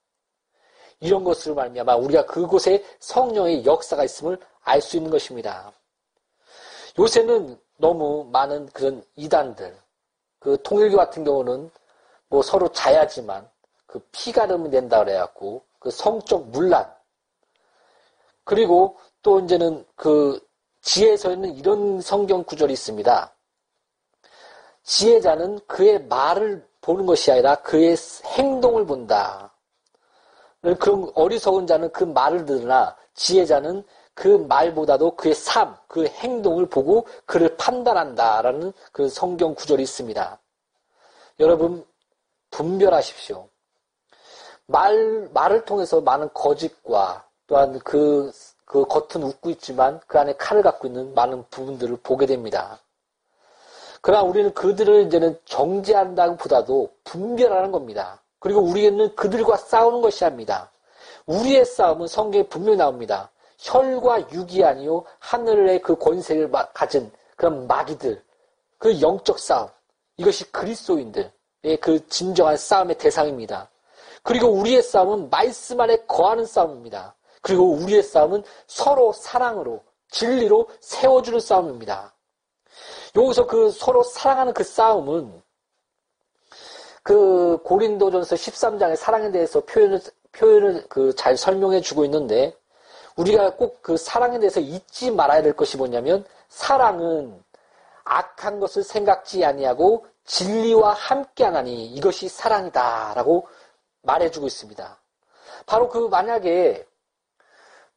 이런 1.00 1.24
것으로 1.24 1.54
말미암아 1.54 1.96
우리가 1.96 2.26
그곳에 2.26 2.84
성령의 3.00 3.64
역사가 3.64 4.04
있음을 4.04 4.38
알 4.62 4.80
수 4.82 4.96
있는 4.96 5.10
것입니다. 5.10 5.72
요새는 6.98 7.58
너무 7.78 8.28
많은 8.30 8.66
그런 8.68 9.02
이단들, 9.16 9.76
그 10.38 10.60
통일교 10.62 10.96
같은 10.96 11.24
경우는 11.24 11.70
뭐 12.28 12.42
서로 12.42 12.68
자야지만 12.68 13.48
그 13.86 13.98
피가 14.12 14.46
름이 14.46 14.70
된다 14.70 15.02
그래갖고 15.02 15.64
그 15.78 15.90
성적 15.90 16.46
문란 16.48 16.92
그리고 18.44 18.98
또 19.22 19.40
이제는 19.40 19.84
그 19.96 20.40
지혜서에는 20.82 21.54
이런 21.56 22.00
성경 22.00 22.44
구절이 22.44 22.72
있습니다. 22.72 23.34
지혜자는 24.82 25.60
그의 25.66 26.04
말을 26.04 26.66
보는 26.80 27.06
것이 27.06 27.30
아니라 27.30 27.56
그의 27.56 27.96
행동을 28.24 28.86
본다. 28.86 29.52
그런 30.78 31.10
어리석은 31.14 31.66
자는 31.66 31.90
그 31.92 32.04
말을 32.04 32.44
들으나 32.44 32.96
지혜자는 33.14 33.84
그 34.14 34.28
말보다도 34.28 35.16
그의 35.16 35.34
삶, 35.34 35.76
그 35.88 36.06
행동을 36.06 36.66
보고 36.66 37.06
그를 37.24 37.56
판단한다라는 37.56 38.72
그 38.92 39.08
성경 39.08 39.54
구절이 39.54 39.82
있습니다. 39.82 40.38
여러분 41.38 41.86
분별하십시오. 42.50 43.48
말 44.66 45.28
말을 45.32 45.64
통해서 45.64 46.00
많은 46.00 46.28
거짓과 46.34 47.24
또한 47.46 47.78
그, 47.80 48.30
그 48.64 48.84
겉은 48.84 49.24
웃고 49.26 49.50
있지만 49.50 50.00
그 50.06 50.18
안에 50.18 50.34
칼을 50.34 50.62
갖고 50.62 50.86
있는 50.86 51.14
많은 51.14 51.44
부분들을 51.50 51.98
보게 52.02 52.26
됩니다. 52.26 52.78
그러나 54.00 54.22
우리는 54.22 54.52
그들을 54.54 55.06
이제는 55.06 55.38
정죄한다기보다도 55.44 56.90
분별하는 57.04 57.70
겁니다. 57.70 58.22
그리고 58.38 58.60
우리는 58.60 59.14
그들과 59.14 59.56
싸우는 59.56 60.00
것이 60.00 60.24
아닙니다. 60.24 60.70
우리의 61.26 61.64
싸움은 61.64 62.06
성경에 62.06 62.44
분명히 62.44 62.78
나옵니다. 62.78 63.30
혈과 63.58 64.32
육이 64.32 64.64
아니요 64.64 65.04
하늘의 65.18 65.82
그 65.82 65.96
권세를 65.96 66.50
가진 66.72 67.10
그런 67.36 67.66
마귀들, 67.66 68.22
그 68.78 69.00
영적 69.00 69.38
싸움, 69.38 69.68
이것이 70.16 70.50
그리스도인들의 70.50 71.30
그 71.80 72.06
진정한 72.08 72.56
싸움의 72.56 72.96
대상입니다. 72.96 73.68
그리고 74.22 74.48
우리의 74.48 74.82
싸움은 74.82 75.30
말씀 75.30 75.80
안에 75.80 76.04
거하는 76.06 76.44
싸움입니다. 76.44 77.14
그리고 77.42 77.72
우리의 77.72 78.02
싸움은 78.02 78.42
서로 78.66 79.12
사랑으로 79.12 79.82
진리로 80.10 80.68
세워주는 80.80 81.40
싸움입니다. 81.40 82.12
여기서 83.16 83.46
그 83.46 83.70
서로 83.70 84.02
사랑하는 84.02 84.54
그 84.54 84.62
싸움은 84.64 85.42
그 87.02 87.58
고린도전서 87.64 88.36
13장의 88.36 88.96
사랑에 88.96 89.30
대해서 89.30 89.60
표현을 89.64 90.00
표현을 90.32 90.88
그 90.88 91.12
잘 91.14 91.36
설명해 91.36 91.80
주고 91.80 92.04
있는데 92.04 92.54
우리가 93.16 93.56
꼭 93.56 93.82
그 93.82 93.96
사랑에 93.96 94.38
대해서 94.38 94.60
잊지 94.60 95.10
말아야 95.10 95.42
될 95.42 95.54
것이 95.54 95.76
뭐냐면 95.76 96.24
사랑은 96.48 97.42
악한 98.04 98.60
것을 98.60 98.82
생각지 98.84 99.44
아니하고 99.44 100.06
진리와 100.24 100.92
함께하나니 100.94 101.86
이것이 101.86 102.28
사랑이다라고 102.28 103.48
말해주고 104.02 104.46
있습니다. 104.46 104.98
바로 105.66 105.88
그 105.88 106.08
만약에 106.08 106.86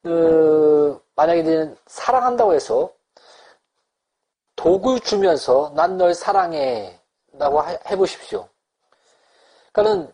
그 0.01 1.01
만약에 1.15 1.75
사랑한다고 1.87 2.53
해서 2.53 2.92
독을 4.63 5.01
주면서 5.01 5.73
난 5.75 5.97
널 5.97 6.13
사랑해 6.13 6.97
라고 7.33 7.61
해보십시오. 7.91 8.47
그러니까는 9.73 10.13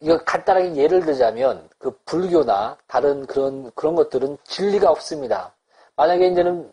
이거 0.00 0.18
간단하게 0.24 0.74
예를 0.74 1.04
들자면 1.04 1.70
그 1.78 1.96
불교나 2.04 2.78
다른 2.88 3.24
그런 3.26 3.70
그런 3.76 3.94
것들은 3.94 4.38
진리가 4.42 4.90
없습니다. 4.90 5.54
만약에 5.94 6.26
이제는 6.26 6.72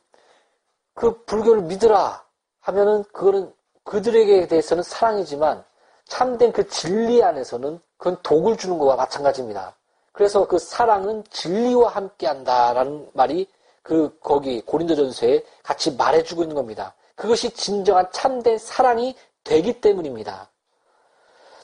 그 0.96 1.24
불교를 1.26 1.62
믿으라 1.62 2.26
하면은 2.62 3.04
그거는 3.14 3.54
그들에게 3.84 4.48
대해서는 4.48 4.82
사랑이지만 4.82 5.64
참된 6.06 6.52
그 6.52 6.68
진리 6.68 7.22
안에서는 7.24 7.80
그건 7.98 8.18
독을 8.24 8.58
주는 8.58 8.80
것과 8.80 8.96
마찬가지입니다. 8.96 9.76
그래서 10.14 10.48
그 10.48 10.58
사랑은 10.58 11.24
진리와 11.30 11.92
함께 11.92 12.26
한다라는 12.26 13.12
말이 13.14 13.48
그 13.84 14.18
거기 14.20 14.62
고린도전서에 14.62 15.44
같이 15.64 15.96
말해주고 15.96 16.44
있는 16.44 16.56
겁니다. 16.56 16.96
그것이 17.16 17.52
진정한 17.52 18.08
참된 18.12 18.58
사랑이 18.58 19.16
되기 19.44 19.82
때문입니다. 19.82 20.50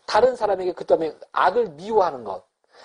다른 0.05 0.35
사람에게 0.35 0.73
그 0.73 0.85
다음에 0.85 1.15
악을 1.31 1.69
미워하는 1.69 2.23
것. 2.23 2.43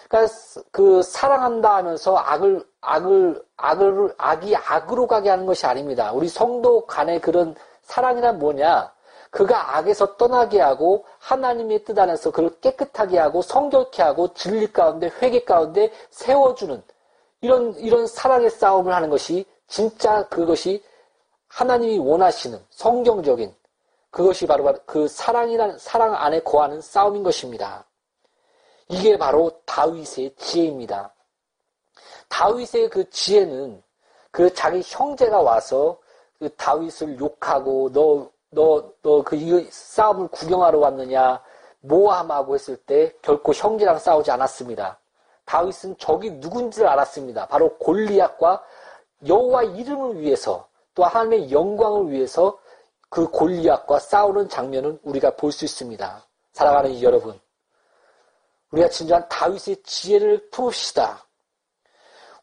그러니까 0.08 0.32
그 0.70 1.02
사랑한다 1.02 1.76
하면서 1.76 2.16
악을 2.16 2.64
악을 2.80 3.42
악을 3.56 4.14
악이 4.16 4.56
악으로 4.56 5.06
가게 5.06 5.30
하는 5.30 5.46
것이 5.46 5.66
아닙니다. 5.66 6.12
우리 6.12 6.28
성도 6.28 6.86
간의 6.86 7.20
그런 7.20 7.54
사랑이란 7.82 8.38
뭐냐? 8.38 8.92
그가 9.30 9.76
악에서 9.76 10.16
떠나게 10.16 10.60
하고 10.60 11.04
하나님의 11.18 11.84
뜻 11.84 11.98
안에서 11.98 12.30
그를 12.32 12.50
깨끗하게 12.60 13.18
하고 13.18 13.42
성결케 13.42 14.02
하고 14.02 14.32
진리 14.34 14.72
가운데 14.72 15.10
회개 15.22 15.44
가운데 15.44 15.92
세워주는 16.10 16.82
이런 17.40 17.74
이런 17.78 18.06
사랑의 18.06 18.50
싸움을 18.50 18.94
하는 18.94 19.10
것이 19.10 19.44
진짜 19.66 20.26
그것이 20.28 20.82
하나님이 21.48 21.98
원하시는 21.98 22.58
성경적인 22.70 23.54
그것이 24.10 24.46
바로, 24.46 24.74
그 24.86 25.06
사랑이라는 25.08 25.78
사랑 25.78 26.14
안에 26.14 26.40
거하는 26.40 26.80
싸움인 26.80 27.22
것입니다. 27.22 27.84
이게 28.88 29.16
바로 29.16 29.50
다윗의 29.64 30.34
지혜입니다. 30.36 31.14
다윗의 32.28 32.90
그 32.90 33.08
지혜는 33.10 33.82
그 34.30 34.52
자기 34.52 34.82
형제가 34.84 35.40
와서 35.40 35.98
그 36.38 36.48
다윗을 36.56 37.18
욕하고 37.20 37.90
너 37.92 38.30
너, 38.52 38.92
너 39.02 39.22
그 39.22 39.68
싸움을 39.70 40.28
구경하러 40.28 40.78
왔느냐? 40.78 41.40
모함하고 41.80 42.54
했을 42.54 42.76
때 42.76 43.12
결코 43.22 43.52
형제랑 43.52 43.98
싸우지 43.98 44.30
않았습니다. 44.30 44.98
다윗은 45.50 45.98
적이 45.98 46.30
누군지를 46.34 46.86
알았습니다. 46.86 47.46
바로 47.48 47.76
골리앗과 47.78 48.62
여호와 49.26 49.64
이름을 49.64 50.20
위해서 50.20 50.68
또 50.94 51.02
하나님의 51.02 51.50
영광을 51.50 52.12
위해서 52.12 52.56
그 53.08 53.26
골리앗과 53.28 53.98
싸우는 53.98 54.48
장면은 54.48 55.00
우리가 55.02 55.34
볼 55.34 55.50
수 55.50 55.64
있습니다. 55.64 56.24
사랑하는 56.52 57.02
여러분, 57.02 57.40
우리가 58.70 58.88
진정한 58.90 59.28
다윗의 59.28 59.82
지혜를 59.82 60.50
품읍시다. 60.50 61.26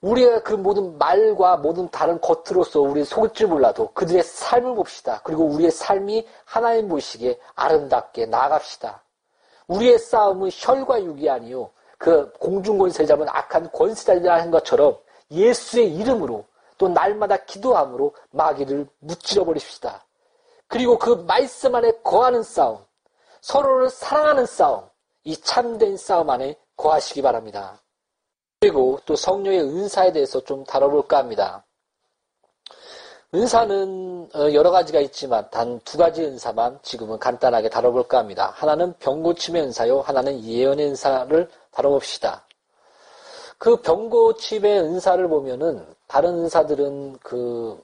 우리의 0.01 0.43
그 0.43 0.53
모든 0.53 0.97
말과 0.97 1.55
모든 1.55 1.89
다른 1.89 2.19
겉으로서 2.19 2.81
우리 2.81 3.05
속을 3.05 3.31
줄 3.31 3.47
몰라도 3.47 3.89
그들의 3.93 4.21
삶을 4.21 4.75
봅시다. 4.75 5.21
그리고 5.23 5.45
우리의 5.45 5.71
삶이 5.71 6.27
하나님 6.43 6.89
보시기에 6.89 7.39
아름답게 7.55 8.25
나아갑시다. 8.25 9.01
우리의 9.67 9.97
싸움은 9.97 10.49
혈과 10.51 11.03
육이 11.05 11.29
아니요. 11.29 11.71
그 11.97 12.31
공중권세 12.33 13.05
잡은 13.05 13.27
악한 13.29 13.71
권세자들이라는 13.71 14.51
것처럼 14.51 14.97
예수의 15.31 15.93
이름으로 15.95 16.45
또 16.77 16.87
날마다 16.87 17.37
기도함으로 17.37 18.13
마귀를 18.31 18.87
무찌러 18.99 19.43
버립시다. 19.43 20.05
그리고 20.67 20.97
그 20.99 21.25
말씀 21.27 21.73
안에 21.75 21.91
거하는 22.03 22.43
싸움, 22.43 22.79
서로를 23.41 23.89
사랑하는 23.89 24.45
싸움, 24.45 24.87
이 25.23 25.35
참된 25.37 25.97
싸움 25.97 26.29
안에 26.29 26.55
거하시기 26.75 27.21
바랍니다. 27.21 27.81
그리고 28.59 28.99
또 29.05 29.15
성령의 29.15 29.61
은사에 29.61 30.11
대해서 30.11 30.39
좀 30.43 30.63
다뤄볼까 30.65 31.17
합니다. 31.17 31.63
은사는 33.33 34.29
어, 34.33 34.53
여러 34.53 34.71
가지가 34.71 34.99
있지만 35.01 35.49
단 35.49 35.79
두 35.83 35.97
가지 35.97 36.23
은사만 36.23 36.79
지금은 36.81 37.17
간단하게 37.17 37.69
다뤄볼까 37.69 38.17
합니다. 38.17 38.51
하나는 38.55 38.93
병고침의 38.99 39.63
은사요, 39.63 40.01
하나는 40.01 40.43
예언의 40.43 40.87
은사를 40.87 41.49
다뤄봅시다. 41.77 42.43
그 43.57 43.81
병고침의 43.81 44.79
은사를 44.81 45.27
보면은 45.27 45.85
다른 46.07 46.33
은사들은 46.39 47.19
그, 47.19 47.81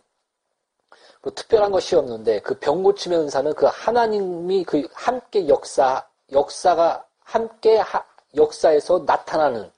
뭐 1.22 1.34
특별한 1.34 1.72
것이 1.72 1.96
없는데 1.96 2.42
그 2.42 2.58
병고침의 2.60 3.20
은사는 3.20 3.54
그 3.54 3.66
하나님이 3.66 4.64
그 4.66 4.88
함께 4.94 5.48
역사 5.48 6.06
역사가 6.32 7.06
함께 7.20 7.78
하, 7.78 8.04
역사에서 8.36 9.04
나타나는 9.06 9.72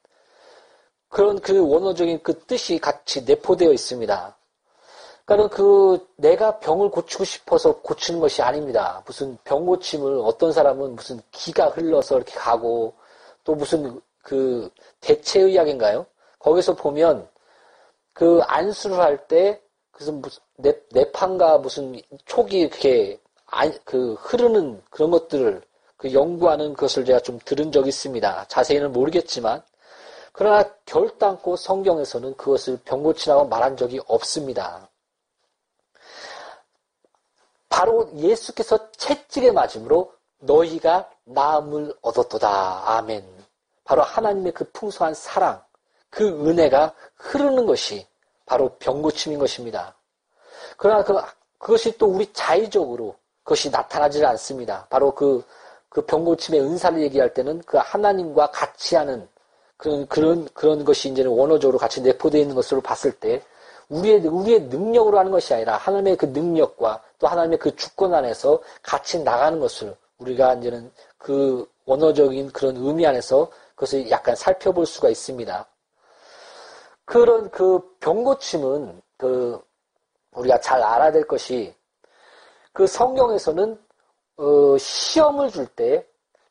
그런 1.10 1.40
그 1.40 1.60
원어적인 1.60 2.24
그 2.24 2.40
뜻이 2.46 2.80
같이 2.80 3.24
내포되어 3.24 3.72
있습니다. 3.72 4.36
그러니까 5.26 5.56
그 5.56 6.08
내가 6.18 6.60
병을 6.60 6.90
고치고 6.90 7.24
싶어서 7.24 7.78
고치는 7.82 8.20
것이 8.20 8.42
아닙니다. 8.42 9.02
무슨 9.06 9.38
병 9.44 9.66
고침을 9.66 10.22
어떤 10.24 10.52
사람은 10.52 10.96
무슨 10.96 11.20
기가 11.32 11.70
흘러서 11.70 12.18
이렇게 12.18 12.36
가고 12.36 12.94
또 13.44 13.56
무슨 13.56 14.02
그 14.26 14.72
대체의학인가요? 15.02 16.08
거기서 16.40 16.76
보면 16.76 17.30
그 18.12 18.42
안수를 18.44 19.00
할때 19.00 19.62
그래서 19.92 20.12
무슨 20.12 20.42
내, 20.58 20.74
내판가 20.92 21.60
무슨 21.60 22.02
촉이 22.26 22.60
이렇게 22.60 23.20
안, 23.46 23.72
그 23.86 24.16
흐르는 24.16 24.82
그런 24.90 25.12
것들을 25.12 25.62
그 25.96 26.12
연구하는 26.12 26.74
것을 26.74 27.06
제가 27.06 27.20
좀 27.20 27.40
들은 27.46 27.72
적이 27.72 27.90
있습니다. 27.90 28.46
자세히는 28.48 28.92
모르겠지만 28.94 29.62
그러나 30.34 30.64
결단코 30.86 31.56
성경에서는 31.56 32.36
그것을 32.36 32.80
병고치라고 32.84 33.46
말한 33.46 33.78
적이 33.78 34.02
없습니다. 34.08 34.90
바로 37.70 38.10
예수께서 38.16 38.90
채찍에 38.92 39.52
맞음으로 39.52 40.12
너희가 40.40 41.12
나음을 41.26 41.94
얻었도다. 42.02 42.98
아멘. 42.98 43.35
바로 43.86 44.02
하나님의 44.02 44.52
그 44.52 44.70
풍성한 44.72 45.14
사랑, 45.14 45.62
그 46.10 46.28
은혜가 46.28 46.94
흐르는 47.16 47.66
것이 47.66 48.06
바로 48.46 48.70
병고침인 48.80 49.40
것입니다. 49.40 49.96
그러나 50.78 51.04
그, 51.04 51.16
그것이 51.58 51.98
또 51.98 52.08
우리 52.08 52.32
자의적으로 52.34 53.16
그것이 53.44 53.70
나타나지 53.70 54.26
않습니다. 54.26 54.88
바로 54.90 55.14
그, 55.14 55.44
그 55.88 56.06
병고침의 56.06 56.62
은사를 56.62 57.02
얘기할 57.04 57.34
때는 57.34 57.62
그 57.66 57.78
하나님과 57.78 58.48
같이 58.52 58.96
하는 58.96 59.28
그런, 59.78 60.08
그런, 60.08 60.48
그런 60.54 60.84
것이 60.84 61.10
이제는 61.10 61.32
원어적으로 61.32 61.78
같이 61.78 62.02
내포되어 62.02 62.42
있는 62.42 62.56
것으로 62.56 62.82
봤을 62.82 63.12
때 63.12 63.42
우리의, 63.90 64.20
우리의 64.22 64.62
능력으로 64.62 65.20
하는 65.20 65.32
것이 65.32 65.54
아니라 65.54 65.78
하나님의 65.78 66.18
그 66.18 66.26
능력과 66.28 67.04
또 67.20 67.28
하나님의 67.28 67.60
그 67.60 67.76
주권 67.76 68.14
안에서 68.14 68.60
같이 68.82 69.20
나가는 69.20 69.60
것을 69.60 69.96
우리가 70.18 70.56
이제는 70.56 70.92
그 71.18 71.70
원어적인 71.86 72.52
그런 72.52 72.78
의미 72.78 73.06
안에서 73.06 73.50
그것을 73.76 74.10
약간 74.10 74.36
살펴볼 74.36 74.86
수가 74.86 75.10
있습니다. 75.10 75.68
그런 77.06 77.50
그 77.52 77.98
병고침은 78.00 79.02
그 79.18 79.62
우리가 80.32 80.60
잘 80.60 80.82
알아야 80.82 81.12
될 81.12 81.28
것이 81.28 81.76
그 82.74 82.88
성경에서는 82.88 83.80
어 84.38 84.78
시험을 84.78 85.50
줄 85.52 85.68
때 85.76 86.06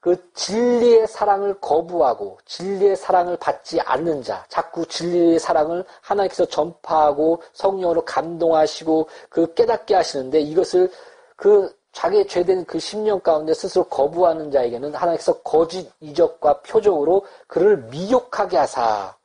그 0.04 0.14
진리의 0.34 1.06
사랑을 1.06 1.58
거부하고 1.62 2.36
진리의 2.44 2.94
사랑을 2.94 3.38
받지 3.38 3.80
않는 3.80 4.22
자, 4.22 4.44
자꾸 4.50 4.84
진리의 4.84 5.38
사랑을 5.38 5.82
하나님께서 6.02 6.44
전파하고 6.44 7.40
성령으로 7.54 8.04
감동하시고 8.04 9.08
그 9.30 9.54
깨닫게 9.54 9.94
하시는데 9.94 10.40
이것을 10.40 10.92
그 11.36 11.74
자기의 11.94 12.26
죄된 12.26 12.64
그 12.66 12.78
심령 12.78 13.20
가운데 13.20 13.54
스스로 13.54 13.84
거부하는 13.84 14.50
자에게는 14.50 14.94
하나님께서 14.94 15.40
거짓 15.42 15.90
이적과 16.00 16.60
표적으로 16.62 17.24
그를 17.46 17.78
미혹하게 17.84 18.56
하사 18.58 19.16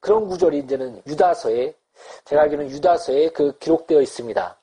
그런 0.00 0.26
구절이 0.26 0.60
이제는 0.60 1.02
유다서에 1.06 1.74
제가 2.24 2.42
알기로는 2.42 2.70
유다서에 2.70 3.30
그 3.30 3.56
기록되어 3.58 4.00
있습니다. 4.00 4.58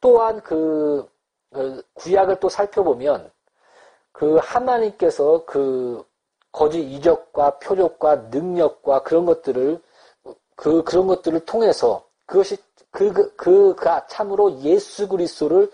또한 0.00 0.40
그, 0.42 1.08
그 1.52 1.82
구약을 1.94 2.40
또 2.40 2.48
살펴보면 2.48 3.30
그 4.12 4.36
하나님께서 4.42 5.44
그 5.46 6.04
거짓 6.50 6.80
이적과 6.80 7.58
표적과 7.58 8.16
능력과 8.30 9.02
그런 9.04 9.24
것들을 9.24 9.80
그 10.56 10.82
그런 10.82 11.06
것들을 11.06 11.44
통해서 11.44 12.04
그것이 12.26 12.56
그, 12.90 13.12
그, 13.12 13.36
그, 13.36 13.74
그 13.76 13.88
참으로 14.08 14.58
예수 14.60 15.06
그리스도를 15.06 15.70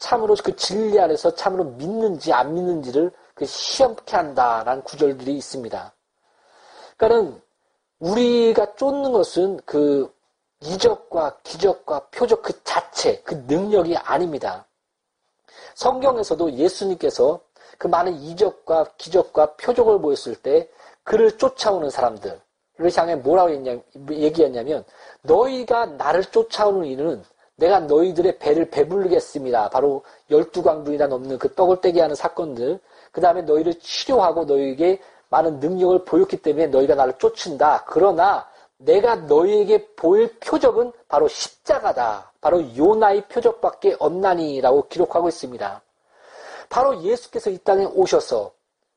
참으로 0.00 0.34
그 0.42 0.56
진리 0.56 0.98
안에서 0.98 1.34
참으로 1.34 1.62
믿는지 1.62 2.32
안 2.32 2.54
믿는지를 2.54 3.12
그 3.34 3.46
시험케 3.46 4.16
한다라는 4.16 4.82
구절들이 4.82 5.36
있습니다. 5.36 5.94
그러니까는 6.96 7.40
우리가 8.00 8.74
쫓는 8.74 9.12
것은 9.12 9.60
그 9.64 10.12
이적과 10.62 11.38
기적과 11.42 12.08
표적 12.08 12.42
그 12.42 12.64
자체, 12.64 13.20
그 13.20 13.34
능력이 13.46 13.96
아닙니다. 13.96 14.66
성경에서도 15.74 16.52
예수님께서 16.52 17.40
그 17.78 17.86
많은 17.86 18.14
이적과 18.14 18.92
기적과 18.96 19.54
표적을 19.56 20.00
보였을 20.00 20.34
때 20.34 20.68
그를 21.02 21.36
쫓아오는 21.36 21.88
사람들을 21.90 22.40
향해 22.96 23.16
뭐라고 23.16 23.50
했냐, 23.50 23.78
얘기했냐면 24.10 24.84
너희가 25.22 25.86
나를 25.86 26.24
쫓아오는 26.24 26.86
이는 26.86 27.22
내가 27.60 27.78
너희들의 27.80 28.38
배를 28.38 28.70
배부르겠습니다. 28.70 29.68
바로 29.68 30.02
열두 30.30 30.62
광분이나 30.62 31.06
넘는 31.06 31.38
그 31.38 31.54
떡을 31.54 31.82
떼게 31.82 32.00
하는 32.00 32.14
사건들. 32.14 32.80
그 33.12 33.20
다음에 33.20 33.42
너희를 33.42 33.78
치료하고 33.78 34.46
너희에게 34.46 34.98
많은 35.28 35.60
능력을 35.60 36.04
보였기 36.04 36.38
때문에 36.38 36.68
너희가 36.68 36.94
나를 36.94 37.18
쫓는다. 37.18 37.84
그러나 37.86 38.48
내가 38.78 39.14
너희에게 39.14 39.88
보일 39.94 40.34
표적은 40.40 40.92
바로 41.06 41.28
십자가다. 41.28 42.32
바로 42.40 42.64
요나의 42.74 43.28
표적밖에 43.28 43.96
없나니라고 43.98 44.88
기록하고 44.88 45.28
있습니다. 45.28 45.82
바로 46.70 47.02
예수께서 47.02 47.50
이 47.50 47.58
땅에 47.58 47.84
오셔서 47.84 48.52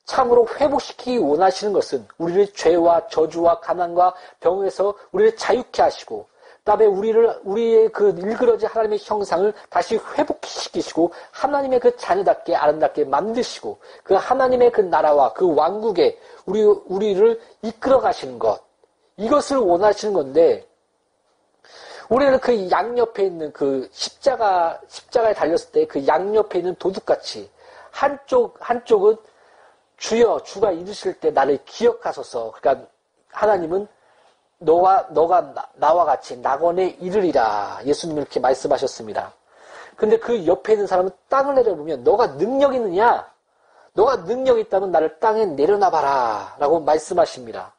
참으로 0.05 0.47
회복시키기 0.47 1.18
원하시는 1.18 1.74
것은 1.74 2.07
우리를 2.18 2.53
죄와 2.53 3.07
저주와 3.07 3.59
가난과 3.59 4.14
병에서 4.39 4.93
우리를 5.11 5.36
자유케 5.36 5.82
하시고 5.82 6.28
그다음에 6.64 6.86
우리를 6.86 7.41
우리의 7.43 7.89
그 7.91 8.11
일그러진 8.11 8.70
하나님의 8.70 8.99
형상을 9.01 9.53
다시 9.70 9.97
회복시키시고 9.97 11.11
하나님의 11.32 11.80
그 11.82 11.95
자녀답게 11.97 12.55
아름답게 12.55 13.03
만드시고 13.03 13.80
그 14.03 14.14
하나님의 14.14 14.72
그 14.72 14.80
나라와 14.80 15.34
그 15.34 15.53
왕국에 15.53 16.18
우리 16.45 16.64
우리를 16.64 17.39
이끌어 17.64 17.99
가시는 17.99 18.39
것. 18.39 18.61
이것을 19.18 19.57
원하시는 19.57 20.14
건데 20.14 20.66
우리는 22.07 22.39
그 22.39 22.70
양옆에 22.72 23.24
있는 23.24 23.51
그 23.51 23.89
십자가 23.91 24.80
십자가에 24.88 25.34
달렸을 25.34 25.72
때 25.72 25.86
그 25.86 26.07
양옆에 26.07 26.59
있는 26.59 26.76
도둑같이 26.76 27.49
한쪽 27.91 28.57
한쪽은 28.59 29.18
주여 29.97 30.41
주가 30.43 30.72
이르실 30.72 31.20
때 31.20 31.30
나를 31.32 31.59
기억하소서. 31.66 32.53
그러니까 32.55 32.88
하나님은 33.32 33.88
너와 34.64 35.07
너가 35.09 35.53
나, 35.76 35.93
와 35.93 36.05
같이 36.05 36.38
낙원에 36.38 36.97
이르리라 36.99 37.80
예수님이 37.86 38.22
이렇게 38.22 38.39
말씀하셨습니다. 38.39 39.34
근데 39.95 40.18
그 40.18 40.45
옆에 40.47 40.74
있는 40.74 40.88
사람은 40.88 41.11
땅을 41.30 41.55
내려보면 41.55 42.03
너가 42.03 42.38
능력 42.38 42.74
있느냐? 42.74 43.32
너가 43.93 44.24
능력 44.26 44.57
있다면 44.57 44.91
나를 44.91 45.20
땅에 45.20 45.45
내려놔봐라. 45.45 46.55
라고 46.59 46.80
말씀하십니다. 46.80 47.76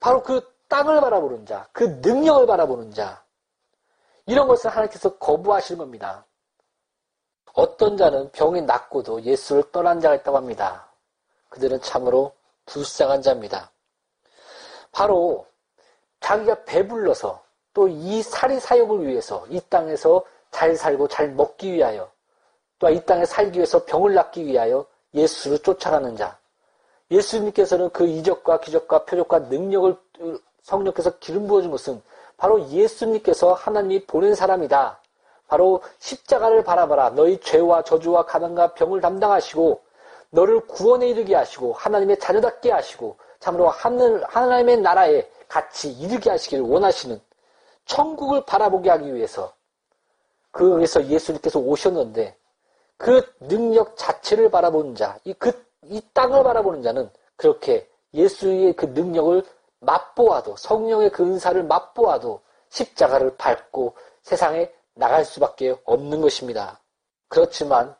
바로 0.00 0.22
그 0.22 0.40
땅을 0.68 1.00
바라보는 1.00 1.46
자, 1.46 1.68
그 1.72 2.00
능력을 2.02 2.46
바라보는 2.46 2.92
자, 2.92 3.22
이런 4.26 4.48
것을 4.48 4.70
하나님께서 4.70 5.16
거부하시는 5.18 5.78
겁니다. 5.78 6.24
어떤 7.54 7.96
자는 7.96 8.30
병이 8.32 8.62
낫고도 8.62 9.22
예수를 9.22 9.70
떠난 9.72 10.00
자가 10.00 10.14
있다고 10.14 10.36
합니다. 10.36 10.88
그들은 11.48 11.80
참으로 11.80 12.32
불쌍한 12.66 13.22
자입니다. 13.22 13.70
바로 14.92 15.47
자기가 16.20 16.64
배불러서 16.64 17.42
또 17.74 17.88
이 17.88 18.22
사리 18.22 18.58
사욕을 18.58 19.06
위해서 19.06 19.44
이 19.48 19.60
땅에서 19.68 20.24
잘 20.50 20.74
살고 20.76 21.08
잘 21.08 21.28
먹기 21.30 21.72
위하여 21.72 22.10
또 22.78 22.88
이 22.90 23.04
땅에 23.04 23.24
살기 23.24 23.58
위해서 23.58 23.84
병을 23.84 24.14
낫기 24.14 24.44
위하여 24.46 24.84
예수를 25.14 25.58
쫓아가는 25.60 26.16
자. 26.16 26.36
예수님께서는 27.10 27.90
그 27.90 28.06
이적과 28.06 28.60
기적과 28.60 29.04
표적과 29.04 29.38
능력을 29.40 29.96
성령께서 30.62 31.18
기름 31.18 31.46
부어준 31.46 31.70
것은 31.70 32.02
바로 32.36 32.68
예수님께서 32.68 33.54
하나님이 33.54 34.04
보낸 34.06 34.34
사람이다. 34.34 35.00
바로 35.48 35.80
십자가를 35.98 36.62
바라봐라. 36.62 37.10
너희 37.10 37.40
죄와 37.40 37.82
저주와 37.82 38.26
가난과 38.26 38.74
병을 38.74 39.00
담당하시고 39.00 39.80
너를 40.30 40.60
구원에 40.66 41.08
이르게 41.08 41.34
하시고 41.34 41.72
하나님의 41.72 42.18
자녀답게 42.18 42.70
하시고 42.70 43.16
참으로 43.40 43.68
하늘 43.70 44.22
하나님의 44.24 44.78
나라에 44.82 45.26
같이 45.48 45.90
이르게 45.92 46.30
하시기를 46.30 46.64
원하시는 46.64 47.20
천국을 47.86 48.44
바라보게 48.44 48.90
하기 48.90 49.14
위해서 49.14 49.52
그에서 50.50 51.04
예수님께서 51.06 51.58
오셨는데 51.58 52.36
그 52.96 53.22
능력 53.40 53.96
자체를 53.96 54.50
바라보는 54.50 54.94
자, 54.94 55.18
이, 55.24 55.32
그, 55.34 55.52
이 55.82 56.02
땅을 56.12 56.42
바라보는 56.42 56.82
자는 56.82 57.08
그렇게 57.36 57.88
예수의 58.12 58.74
그 58.74 58.86
능력을 58.86 59.44
맛보아도, 59.80 60.56
성령의 60.56 61.10
그 61.10 61.22
은사를 61.22 61.62
맛보아도 61.62 62.42
십자가를 62.70 63.36
밟고 63.36 63.94
세상에 64.22 64.70
나갈 64.94 65.24
수밖에 65.24 65.76
없는 65.84 66.20
것입니다. 66.20 66.80
그렇지만 67.28 67.94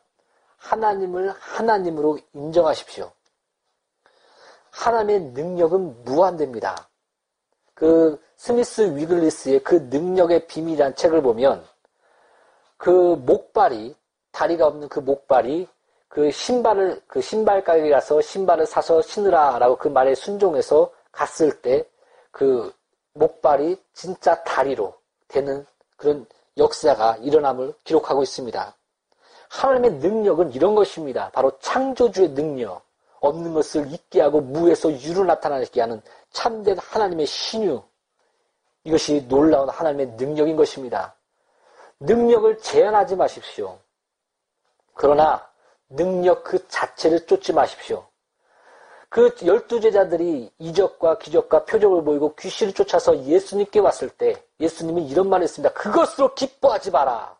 하나님을 0.57 1.31
하나님으로 1.31 2.19
인정하십시오. 2.33 3.09
하나님의 4.71 5.19
능력은 5.31 6.03
무한됩니다. 6.03 6.88
그 7.79 8.21
스미스 8.35 8.95
위글리스의 8.95 9.63
그 9.63 9.87
능력의 9.89 10.47
비밀이란 10.47 10.95
책을 10.95 11.21
보면 11.21 11.65
그 12.77 12.89
목발이 13.25 13.95
다리가 14.31 14.67
없는 14.67 14.89
그 14.89 14.99
목발이 14.99 15.67
그 16.07 16.31
신발을 16.31 17.01
그 17.07 17.21
신발 17.21 17.63
가게에 17.63 17.89
가서 17.89 18.21
신발을 18.21 18.65
사서 18.65 19.01
신으라라고 19.01 19.77
그 19.77 19.87
말에 19.87 20.13
순종해서 20.13 20.91
갔을 21.11 21.61
때 21.61 21.89
그 22.31 22.73
목발이 23.13 23.81
진짜 23.93 24.41
다리로 24.43 24.93
되는 25.27 25.65
그런 25.97 26.25
역사가 26.57 27.17
일어남을 27.17 27.73
기록하고 27.83 28.23
있습니다. 28.23 28.75
하나님의 29.49 29.93
능력은 29.95 30.53
이런 30.53 30.75
것입니다. 30.75 31.29
바로 31.31 31.51
창조주의 31.59 32.29
능력. 32.29 32.83
없는 33.21 33.53
것을 33.53 33.91
있게 33.91 34.21
하고 34.21 34.41
무에서 34.41 34.91
유로 35.01 35.25
나타나게 35.25 35.81
하는 35.81 36.01
참된 36.31 36.77
하나님의 36.77 37.25
신유. 37.25 37.81
이것이 38.83 39.27
놀라운 39.27 39.69
하나님의 39.69 40.07
능력인 40.17 40.55
것입니다. 40.55 41.15
능력을 41.99 42.59
제한하지 42.59 43.15
마십시오. 43.15 43.77
그러나 44.93 45.47
능력 45.89 46.43
그 46.43 46.67
자체를 46.67 47.25
쫓지 47.25 47.53
마십시오. 47.53 48.05
그 49.09 49.35
열두 49.43 49.81
제자들이 49.81 50.51
이적과 50.59 51.17
기적과 51.17 51.65
표적을 51.65 52.03
보이고 52.03 52.35
귀신을 52.35 52.73
쫓아서 52.73 53.17
예수님께 53.25 53.79
왔을 53.79 54.09
때 54.09 54.35
예수님이 54.59 55.07
이런 55.07 55.29
말을 55.29 55.43
했습니다. 55.43 55.73
그것으로 55.73 56.35
기뻐하지 56.35 56.91
마라. 56.91 57.38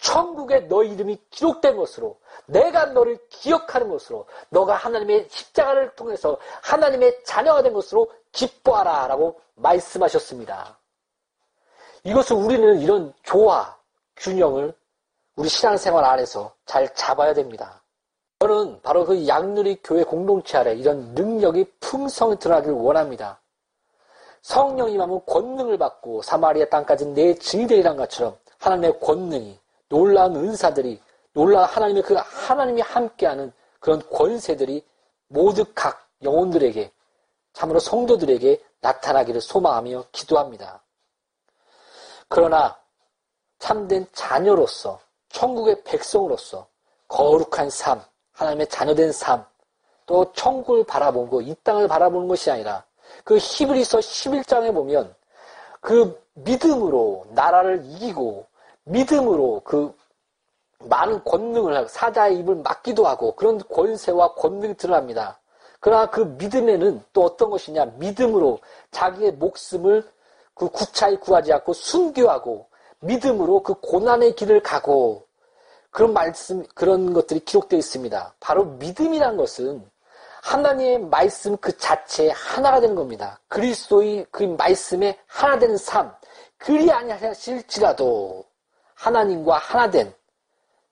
천국에 0.00 0.60
너 0.68 0.82
이름이 0.82 1.18
기록된 1.30 1.76
것으로 1.76 2.18
내가 2.46 2.86
너를 2.86 3.18
기억하는 3.28 3.88
것으로 3.88 4.26
너가 4.50 4.74
하나님의 4.74 5.28
십자가를 5.30 5.94
통해서 5.94 6.38
하나님의 6.62 7.24
자녀가 7.24 7.62
된 7.62 7.72
것으로 7.72 8.10
기뻐하라 8.32 9.08
라고 9.08 9.40
말씀하셨습니다. 9.54 10.78
이것을 12.04 12.36
우리는 12.36 12.80
이런 12.80 13.14
조화, 13.22 13.76
균형을 14.16 14.74
우리 15.36 15.48
신앙생활 15.48 16.04
안에서 16.04 16.54
잘 16.66 16.92
잡아야 16.94 17.32
됩니다. 17.32 17.82
저는 18.40 18.82
바로 18.82 19.04
그 19.06 19.26
양누리 19.26 19.80
교회 19.82 20.04
공동체 20.04 20.58
아래 20.58 20.74
이런 20.74 21.14
능력이 21.14 21.64
풍성히 21.80 22.36
드러나길 22.38 22.72
원합니다. 22.72 23.40
성령이 24.42 24.98
하면 24.98 25.24
권능을 25.24 25.78
받고 25.78 26.20
사마리아 26.20 26.66
땅까지 26.66 27.06
내 27.06 27.34
증이 27.34 27.66
되리란 27.66 27.96
것처럼 27.96 28.36
하나님의 28.58 29.00
권능이 29.00 29.58
놀라운 29.94 30.34
은사들이 30.34 31.00
놀라운 31.34 31.66
하나님의 31.66 32.02
그 32.02 32.14
하나님이 32.14 32.80
함께하는 32.80 33.52
그런 33.78 34.02
권세들이 34.10 34.84
모두 35.28 35.64
각 35.72 36.08
영혼들에게 36.20 36.90
참으로 37.52 37.78
성도들에게 37.78 38.60
나타나기를 38.80 39.40
소망하며 39.40 40.06
기도합니다. 40.10 40.82
그러나 42.28 42.76
참된 43.60 44.04
자녀로서 44.12 44.98
천국의 45.28 45.84
백성으로서 45.84 46.66
거룩한 47.06 47.70
삶, 47.70 48.02
하나님의 48.32 48.66
자녀된 48.66 49.12
삶, 49.12 49.44
또 50.06 50.32
천국을 50.32 50.82
바라보고 50.84 51.40
이 51.40 51.54
땅을 51.62 51.86
바라보는 51.86 52.26
것이 52.26 52.50
아니라 52.50 52.84
그 53.22 53.38
히브리서 53.38 53.98
11장에 53.98 54.74
보면 54.74 55.14
그 55.80 56.20
믿음으로 56.32 57.26
나라를 57.30 57.84
이기고 57.84 58.44
믿음으로 58.84 59.62
그 59.64 59.94
많은 60.80 61.22
권능을 61.24 61.76
하고 61.76 61.88
사자의 61.88 62.38
입을 62.38 62.56
막기도 62.56 63.06
하고 63.06 63.34
그런 63.34 63.58
권세와 63.58 64.34
권능이 64.34 64.74
드러납니다. 64.76 65.40
그러나 65.80 66.06
그 66.06 66.20
믿음에는 66.20 67.02
또 67.12 67.24
어떤 67.24 67.50
것이냐? 67.50 67.84
믿음으로 67.96 68.58
자기의 68.90 69.32
목숨을 69.32 70.04
그 70.54 70.68
구차히 70.68 71.16
구하지 71.18 71.52
않고 71.52 71.72
순교하고 71.72 72.68
믿음으로 73.00 73.62
그 73.62 73.74
고난의 73.80 74.34
길을 74.34 74.62
가고 74.62 75.26
그런 75.90 76.12
말씀 76.12 76.64
그런 76.74 77.12
것들이 77.12 77.40
기록되어 77.40 77.78
있습니다. 77.78 78.34
바로 78.40 78.64
믿음이란 78.64 79.36
것은 79.36 79.84
하나님의 80.42 80.98
말씀 81.00 81.56
그 81.56 81.76
자체에 81.76 82.30
하나가 82.30 82.80
되는 82.80 82.94
겁니다. 82.94 83.40
그리스도의 83.48 84.26
그 84.30 84.42
말씀에 84.42 85.18
하나 85.26 85.58
되는 85.58 85.76
삶. 85.76 86.12
그리 86.58 86.90
아니하실지라도 86.90 88.44
하나님과 89.04 89.58
하나 89.58 89.90
된 89.90 90.14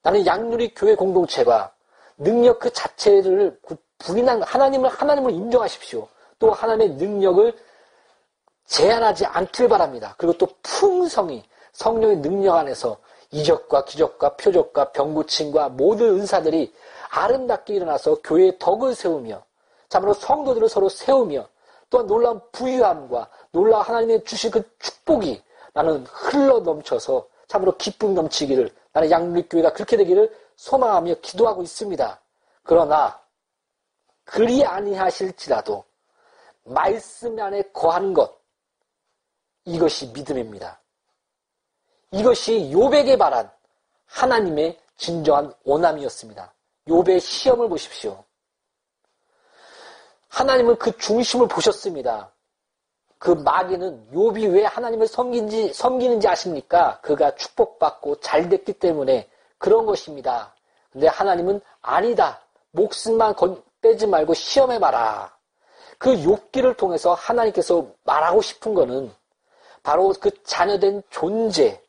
나는 0.02 0.26
양누리 0.26 0.74
교회 0.74 0.94
공동체가 0.94 1.72
능력 2.18 2.58
그 2.58 2.72
자체를 2.72 3.58
부인한 3.98 4.42
하나님을 4.42 4.90
하나님을 4.90 5.32
인정하십시오. 5.32 6.06
또 6.38 6.52
하나님의 6.52 6.96
능력을 6.96 7.56
제한하지 8.66 9.26
않길 9.26 9.68
바랍니다. 9.68 10.14
그리고 10.18 10.36
또 10.38 10.48
풍성히 10.62 11.44
성령의 11.72 12.16
능력 12.16 12.56
안에서 12.56 12.98
이적과 13.30 13.84
기적과 13.84 14.36
표적과 14.36 14.92
병고침과 14.92 15.70
모든 15.70 16.20
은사들이 16.20 16.74
아름답게 17.10 17.74
일어나서 17.74 18.16
교회의 18.22 18.58
덕을 18.58 18.94
세우며 18.94 19.42
참으로 19.88 20.12
성도들을 20.12 20.68
서로 20.68 20.88
세우며 20.88 21.48
또한 21.88 22.06
놀라운 22.06 22.40
부유함과 22.52 23.28
놀라운 23.52 23.84
하나님의 23.84 24.24
주신 24.24 24.50
그 24.50 24.62
축복이 24.78 25.42
나는 25.74 26.04
흘러 26.06 26.60
넘쳐서 26.60 27.26
참으로 27.52 27.76
기쁨 27.76 28.14
넘치기를 28.14 28.74
나는 28.92 29.10
양육교회가 29.10 29.74
그렇게 29.74 29.98
되기를 29.98 30.34
소망하며 30.56 31.16
기도하고 31.20 31.62
있습니다. 31.62 32.20
그러나 32.62 33.20
그리 34.24 34.64
아니하실지라도 34.64 35.84
말씀 36.64 37.38
안에 37.38 37.62
거한 37.74 38.14
것 38.14 38.40
이것이 39.66 40.06
믿음입니다. 40.12 40.80
이것이 42.12 42.72
요백에 42.72 43.18
바란 43.18 43.50
하나님의 44.06 44.80
진정한 44.96 45.52
원함이었습니다. 45.64 46.54
요배의 46.88 47.20
시험을 47.20 47.68
보십시오. 47.68 48.24
하나님은 50.28 50.76
그 50.76 50.96
중심을 50.96 51.48
보셨습니다. 51.48 52.32
그 53.22 53.30
마귀는 53.30 54.08
요비 54.12 54.48
왜 54.48 54.64
하나님을 54.64 55.06
섬기는지, 55.06 55.72
섬기는지 55.72 56.26
아십니까? 56.26 56.98
그가 57.02 57.32
축복받고 57.36 58.18
잘 58.18 58.48
됐기 58.48 58.72
때문에 58.72 59.28
그런 59.58 59.86
것입니다. 59.86 60.52
근데 60.90 61.06
하나님은 61.06 61.60
아니다. 61.82 62.40
목숨만 62.72 63.36
빼지 63.80 64.08
말고 64.08 64.34
시험해 64.34 64.80
봐라. 64.80 65.32
그 65.98 66.24
욕기를 66.24 66.74
통해서 66.74 67.14
하나님께서 67.14 67.86
말하고 68.02 68.42
싶은 68.42 68.74
거는 68.74 69.12
바로 69.84 70.12
그 70.20 70.30
자녀된 70.42 71.04
존재, 71.10 71.80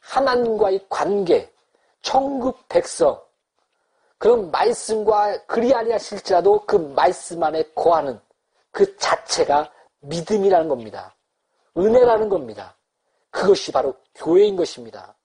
하나님과의 0.00 0.86
관계, 0.88 1.52
천국 2.00 2.66
백성, 2.68 3.20
그런 4.16 4.50
말씀과 4.50 5.44
그리 5.44 5.74
아니하실지라도 5.74 6.64
그 6.64 6.76
말씀 6.76 7.42
안에 7.42 7.62
거하는 7.74 8.18
그 8.70 8.96
자체가 8.96 9.70
믿음이라는 10.02 10.68
겁니다. 10.68 11.16
은혜라는 11.76 12.28
겁니다. 12.28 12.76
그것이 13.30 13.72
바로 13.72 13.94
교회인 14.14 14.56
것입니다. 14.56 15.16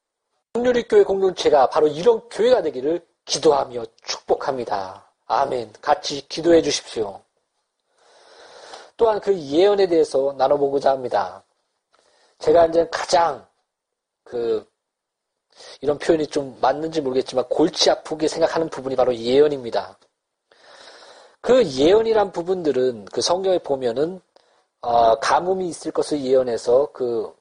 성률리교회 0.53 1.03
공동체가 1.03 1.69
바로 1.69 1.87
이런 1.87 2.27
교회가 2.29 2.61
되기를 2.63 3.05
기도하며 3.25 3.85
축복합니다. 4.03 5.11
아멘. 5.25 5.73
같이 5.81 6.27
기도해 6.27 6.61
주십시오. 6.61 7.21
또한 8.95 9.19
그 9.19 9.37
예언에 9.37 9.87
대해서 9.87 10.33
나눠보고자 10.37 10.91
합니다. 10.91 11.43
제가 12.39 12.67
이제 12.67 12.87
가장 12.91 13.45
그 14.23 14.67
이런 15.81 15.97
표현이 15.97 16.27
좀 16.27 16.57
맞는지 16.61 17.01
모르겠지만 17.01 17.45
골치 17.49 17.89
아프게 17.89 18.27
생각하는 18.27 18.69
부분이 18.69 18.95
바로 18.95 19.15
예언입니다. 19.15 19.97
그 21.41 21.65
예언이란 21.65 22.31
부분들은 22.31 23.05
그 23.05 23.21
성경에 23.21 23.59
보면은 23.59 24.21
어, 24.87 25.19
가뭄이 25.19 25.67
있을 25.67 25.91
것을 25.91 26.21
예언해서 26.21 26.87
그 26.93 27.35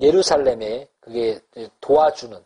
예루살렘에 0.00 0.88
그게 1.00 1.40
도와주는 1.80 2.40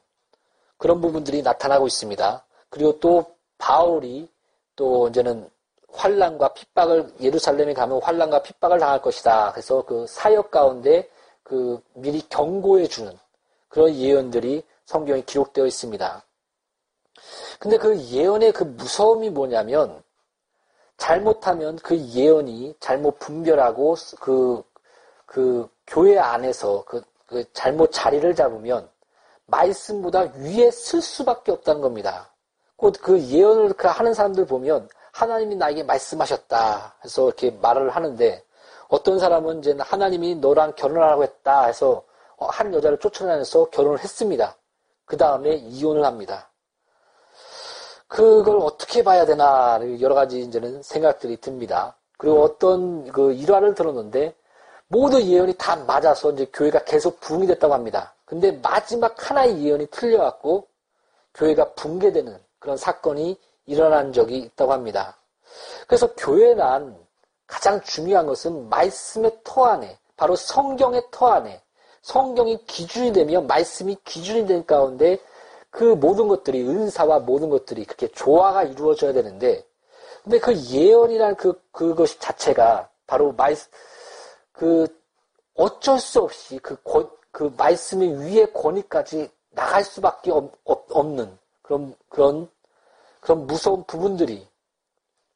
그런 0.78 1.02
부분들이 1.02 1.42
나타나고 1.42 1.86
있습니다. 1.86 2.46
그리고 2.70 2.98
또 2.98 3.26
바울이 3.58 4.26
또 4.74 5.06
이제는 5.08 5.50
환란과 5.92 6.54
핍박을 6.54 7.12
예루살렘에 7.20 7.74
가면 7.74 8.00
환란과 8.00 8.42
핍박을 8.42 8.78
당할 8.78 9.02
것이다. 9.02 9.52
그래서 9.52 9.84
그 9.84 10.06
사역 10.08 10.50
가운데 10.50 11.10
그 11.42 11.82
미리 11.92 12.26
경고해 12.30 12.86
주는 12.86 13.12
그런 13.68 13.94
예언들이 13.94 14.62
성경에 14.86 15.20
기록되어 15.26 15.66
있습니다. 15.66 16.24
근데 17.58 17.76
그 17.76 18.00
예언의 18.00 18.52
그 18.52 18.64
무서움이 18.64 19.28
뭐냐면 19.28 20.02
잘못하면 20.98 21.76
그 21.76 21.96
예언이 21.96 22.74
잘못 22.80 23.18
분별하고 23.18 23.96
그, 24.20 24.62
그 25.24 25.68
교회 25.86 26.18
안에서 26.18 26.84
그, 26.84 27.02
그 27.26 27.44
잘못 27.52 27.92
자리를 27.92 28.34
잡으면 28.34 28.88
말씀보다 29.46 30.32
위에 30.36 30.70
쓸 30.70 31.00
수밖에 31.00 31.52
없다는 31.52 31.80
겁니다. 31.80 32.30
곧 32.76 33.00
그 33.00 33.20
예언을 33.20 33.72
그 33.72 33.88
하는 33.88 34.12
사람들 34.12 34.46
보면 34.46 34.88
하나님이 35.12 35.56
나에게 35.56 35.82
말씀하셨다 35.84 36.96
해서 37.04 37.26
이렇게 37.26 37.50
말을 37.50 37.90
하는데 37.90 38.44
어떤 38.88 39.18
사람은 39.18 39.60
이제 39.60 39.76
하나님이 39.78 40.36
너랑 40.36 40.74
결혼하라고 40.76 41.22
했다 41.22 41.64
해서 41.64 42.04
한 42.38 42.72
여자를 42.72 42.98
쫓아다녀서 42.98 43.70
결혼을 43.70 43.98
했습니다. 43.98 44.56
그 45.04 45.16
다음에 45.16 45.54
이혼을 45.54 46.04
합니다. 46.04 46.47
그걸 48.08 48.56
어떻게 48.56 49.04
봐야 49.04 49.26
되나 49.26 49.78
여러 50.00 50.14
가지 50.14 50.40
이제는 50.40 50.82
생각들이 50.82 51.36
듭니다. 51.36 51.94
그리고 52.16 52.42
어떤 52.42 53.06
그 53.12 53.32
일화를 53.32 53.74
들었는데 53.74 54.34
모두 54.88 55.22
예언이 55.22 55.54
다 55.58 55.76
맞아서 55.76 56.32
이제 56.32 56.46
교회가 56.52 56.84
계속 56.84 57.20
부흥이 57.20 57.46
됐다고 57.46 57.74
합니다. 57.74 58.14
근데 58.24 58.52
마지막 58.62 59.14
하나의 59.30 59.62
예언이 59.62 59.86
틀려갖고 59.86 60.66
교회가 61.34 61.74
붕괴되는 61.74 62.38
그런 62.58 62.76
사건이 62.76 63.38
일어난 63.66 64.12
적이 64.12 64.38
있다고 64.38 64.72
합니다. 64.72 65.16
그래서 65.86 66.12
교회란 66.14 66.96
가장 67.46 67.80
중요한 67.82 68.26
것은 68.26 68.68
말씀의 68.68 69.38
터 69.44 69.64
안에, 69.66 69.98
바로 70.16 70.34
성경의 70.34 71.04
터 71.10 71.28
안에, 71.28 71.62
성경이 72.02 72.64
기준이 72.66 73.12
되며 73.12 73.40
말씀이 73.42 73.96
기준이 74.04 74.46
된 74.46 74.64
가운데 74.64 75.18
그 75.70 75.84
모든 75.84 76.28
것들이 76.28 76.62
은사와 76.62 77.20
모든 77.20 77.50
것들이 77.50 77.84
그렇게 77.84 78.08
조화가 78.08 78.64
이루어져야 78.64 79.12
되는데 79.12 79.64
근데 80.22 80.38
그 80.38 80.54
예언이란 80.54 81.36
그 81.36 81.60
그것 81.72 82.18
자체가 82.20 82.88
바로 83.06 83.32
말 83.32 83.54
그 84.58 84.88
어쩔 85.54 86.00
수 86.00 86.20
없이 86.20 86.58
그, 86.58 86.76
권, 86.82 87.08
그 87.30 87.54
말씀의 87.56 88.20
위의 88.20 88.52
권위까지 88.52 89.30
나갈 89.50 89.84
수밖에 89.84 90.32
없, 90.32 90.52
없는 90.64 91.38
그런 91.62 91.94
그런 92.08 92.50
그런 93.20 93.46
무서운 93.46 93.84
부분들이 93.84 94.46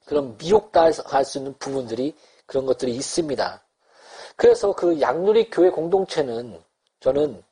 그런 0.07 0.37
미혹당할 0.39 1.25
수 1.25 1.39
있는 1.39 1.55
부분들이 1.59 2.17
그런 2.47 2.67
것들이 2.67 2.95
있습니다. 2.97 3.63
그래서 4.35 4.73
그 4.73 5.01
양누리 5.01 5.51
교회 5.51 5.71
공동체는 5.71 6.61
저는 6.99 7.43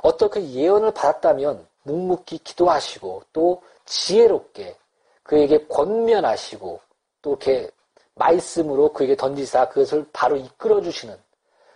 어떻게 0.00 0.42
예언을 0.52 0.92
받았다면 0.92 1.66
묵묵히 1.82 2.38
기도하시고 2.38 3.24
또 3.32 3.62
지혜롭게 3.86 4.76
그에게 5.22 5.66
권면하시고 5.66 6.80
또 7.22 7.30
이렇게 7.30 7.70
말씀으로 8.14 8.92
그에게 8.92 9.16
던지사 9.16 9.68
그것을 9.68 10.06
바로 10.12 10.36
이끌어 10.36 10.80
주시는 10.80 11.16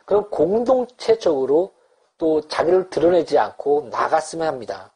그런 0.05 0.29
공동체적으로 0.31 1.73
또 2.19 2.47
자기를 2.49 2.91
드러내지 2.91 3.39
않고 3.39 3.89
나갔으면 3.91 4.47
합니다. 4.47 4.93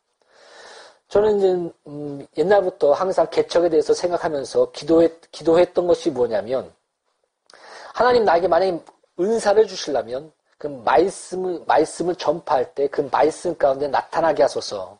저는 1.08 1.38
이제 1.38 1.72
음 1.86 2.26
옛날부터 2.36 2.92
항상 2.92 3.26
개척에 3.30 3.70
대해서 3.70 3.94
생각하면서 3.94 4.72
기도했, 4.72 5.30
기도했던 5.32 5.86
것이 5.86 6.10
뭐냐면 6.10 6.70
하나님 7.94 8.24
나에게 8.24 8.46
만약에 8.46 8.78
은사를 9.18 9.66
주시려면 9.66 10.30
그 10.58 10.66
말씀을 10.66 11.62
말씀을 11.66 12.16
전파할 12.16 12.74
때 12.74 12.88
그 12.88 13.08
말씀 13.12 13.56
가운데 13.56 13.88
나타나게 13.88 14.42
하소서. 14.42 14.98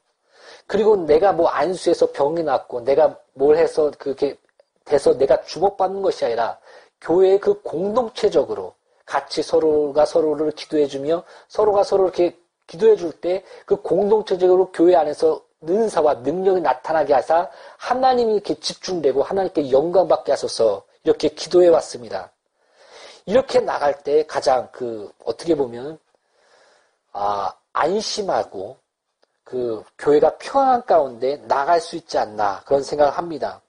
그리고 0.67 0.97
내가 0.97 1.33
뭐 1.33 1.49
안수해서 1.49 2.13
병이 2.13 2.43
났고 2.45 2.81
내가 2.83 3.19
뭘 3.35 3.57
해서 3.57 3.91
그게 3.99 4.37
돼서 4.85 5.17
내가 5.17 5.43
주목받는 5.43 6.03
것이 6.03 6.25
아니라 6.25 6.59
교회의 7.01 7.41
그 7.41 7.61
공동체적으로 7.63 8.75
같이 9.07 9.43
서로가 9.43 10.05
서로를 10.05 10.51
기도해주며 10.53 11.23
서로가 11.49 11.83
서로 11.85 12.05
이렇게 12.05 12.37
기도해줄 12.67 13.13
때 13.21 13.45
그 13.67 13.77
공동체적으로 13.77 14.71
교회 14.73 14.95
안에서 14.97 15.43
은사와 15.69 16.15
능력이 16.15 16.61
나타나게 16.61 17.15
하사 17.15 17.51
하나님이 17.79 18.35
이렇게 18.35 18.55
집중되고 18.55 19.23
하나님께 19.23 19.71
영광받게 19.73 20.33
하소서 20.33 20.85
이렇게 21.05 21.29
기도해 21.29 21.69
왔습니다. 21.69 22.31
이렇게 23.29 23.61
나갈 23.61 24.03
때 24.03 24.27
가장 24.27 24.69
그 24.73 25.13
어떻게 25.25 25.55
보면 25.55 25.99
아 27.13 27.53
안심하고 27.73 28.77
그 29.45 29.85
교회가 29.99 30.39
평안 30.39 30.85
가운데 30.85 31.37
나갈 31.47 31.81
수 31.81 31.97
있지 31.97 32.19
않나 32.19 32.63
그런 32.65 32.83
생각을 32.83 33.13
합니다. 33.13 33.61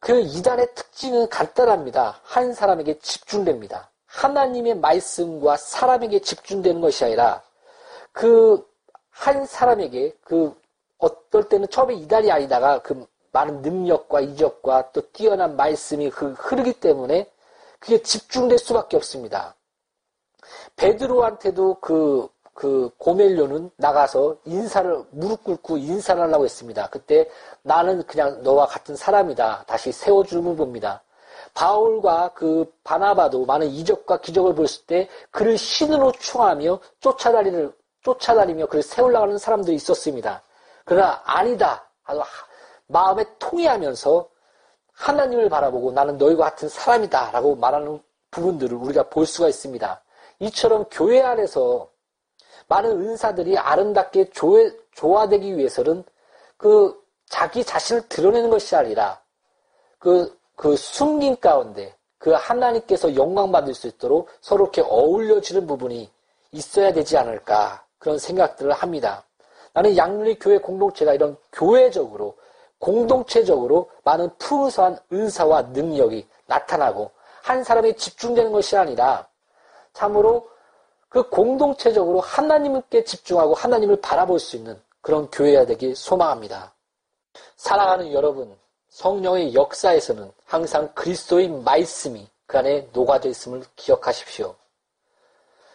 그 0.00 0.20
이단의 0.20 0.74
특징은 0.74 1.28
간단합니다. 1.28 2.20
한 2.22 2.52
사람에게 2.52 2.98
집중됩니다. 2.98 3.90
하나님의 4.06 4.76
말씀과 4.76 5.56
사람에게 5.56 6.20
집중되는 6.20 6.80
것이 6.80 7.04
아니라 7.04 7.42
그 8.12 8.74
한 9.14 9.46
사람에게 9.46 10.12
그 10.22 10.54
어떨 10.98 11.48
때는 11.48 11.68
처음에 11.68 11.94
이단이 11.94 12.30
아니다가 12.30 12.82
그 12.82 13.06
많은 13.32 13.62
능력과 13.62 14.20
이적과 14.20 14.90
또 14.92 15.00
뛰어난 15.12 15.56
말씀이 15.56 16.10
그 16.10 16.32
흐르기 16.32 16.74
때문에 16.74 17.30
그게 17.84 18.02
집중될 18.02 18.58
수밖에 18.58 18.96
없습니다. 18.96 19.54
베드로한테도 20.76 21.80
그, 21.80 22.28
그 22.54 22.90
고멜료는 22.96 23.70
나가서 23.76 24.38
인사를, 24.46 25.04
무릎 25.10 25.44
꿇고 25.44 25.76
인사를 25.76 26.20
하려고 26.20 26.44
했습니다. 26.44 26.88
그때 26.88 27.28
나는 27.62 28.02
그냥 28.06 28.42
너와 28.42 28.66
같은 28.66 28.96
사람이다. 28.96 29.64
다시 29.66 29.92
세워주는 29.92 30.56
봅니다. 30.56 31.02
바울과 31.52 32.32
그 32.34 32.72
바나바도 32.84 33.44
많은 33.44 33.68
이적과 33.68 34.20
기적을 34.20 34.54
보였을 34.54 34.86
때 34.86 35.08
그를 35.30 35.58
신으로 35.58 36.12
충하며 36.12 36.80
쫓아다니는, 37.00 37.70
쫓아다니며 38.02 38.66
그를 38.66 38.82
세우려고 38.82 39.26
하는 39.26 39.36
사람들이 39.36 39.76
있었습니다. 39.76 40.42
그러나 40.86 41.20
아니다. 41.24 41.86
마음에 42.86 43.24
통해하면서 43.38 44.28
하나님을 44.94 45.48
바라보고 45.48 45.92
나는 45.92 46.18
너희와 46.18 46.50
같은 46.50 46.68
사람이다 46.68 47.32
라고 47.32 47.54
말하는 47.56 48.00
부분들을 48.30 48.76
우리가 48.76 49.08
볼 49.08 49.26
수가 49.26 49.48
있습니다. 49.48 50.02
이처럼 50.40 50.86
교회 50.90 51.20
안에서 51.20 51.90
많은 52.68 52.90
은사들이 52.90 53.58
아름답게 53.58 54.30
조회, 54.30 54.70
조화되기 54.92 55.56
위해서는 55.56 56.04
그 56.56 56.98
자기 57.26 57.64
자신을 57.64 58.08
드러내는 58.08 58.50
것이 58.50 58.74
아니라 58.76 59.20
그, 59.98 60.36
그 60.56 60.76
숨긴 60.76 61.38
가운데 61.38 61.96
그 62.18 62.32
하나님께서 62.32 63.14
영광 63.16 63.52
받을 63.52 63.74
수 63.74 63.86
있도록 63.86 64.28
서로 64.40 64.64
이렇게 64.64 64.80
어울려지는 64.80 65.66
부분이 65.66 66.10
있어야 66.52 66.92
되지 66.92 67.18
않을까 67.18 67.84
그런 67.98 68.18
생각들을 68.18 68.72
합니다. 68.72 69.24
나는 69.72 69.96
양률리 69.96 70.38
교회 70.38 70.58
공동체가 70.58 71.14
이런 71.14 71.36
교회적으로 71.52 72.36
공동체적으로 72.78 73.90
많은 74.02 74.30
풍성한 74.38 74.98
은사와 75.12 75.62
능력이 75.62 76.26
나타나고 76.46 77.10
한 77.42 77.64
사람이 77.64 77.96
집중되는 77.96 78.52
것이 78.52 78.76
아니라 78.76 79.26
참으로 79.92 80.48
그 81.08 81.28
공동체적으로 81.28 82.20
하나님께 82.20 83.04
집중하고 83.04 83.54
하나님을 83.54 84.00
바라볼 84.00 84.40
수 84.40 84.56
있는 84.56 84.80
그런 85.00 85.30
교회가 85.30 85.66
되길 85.66 85.94
소망합니다. 85.94 86.74
사랑하는 87.56 88.12
여러분, 88.12 88.56
성령의 88.88 89.54
역사에서는 89.54 90.32
항상 90.44 90.92
그리스도의 90.94 91.48
말씀이 91.48 92.26
그 92.46 92.58
안에 92.58 92.88
녹아져 92.92 93.28
있음을 93.28 93.62
기억하십시오. 93.76 94.54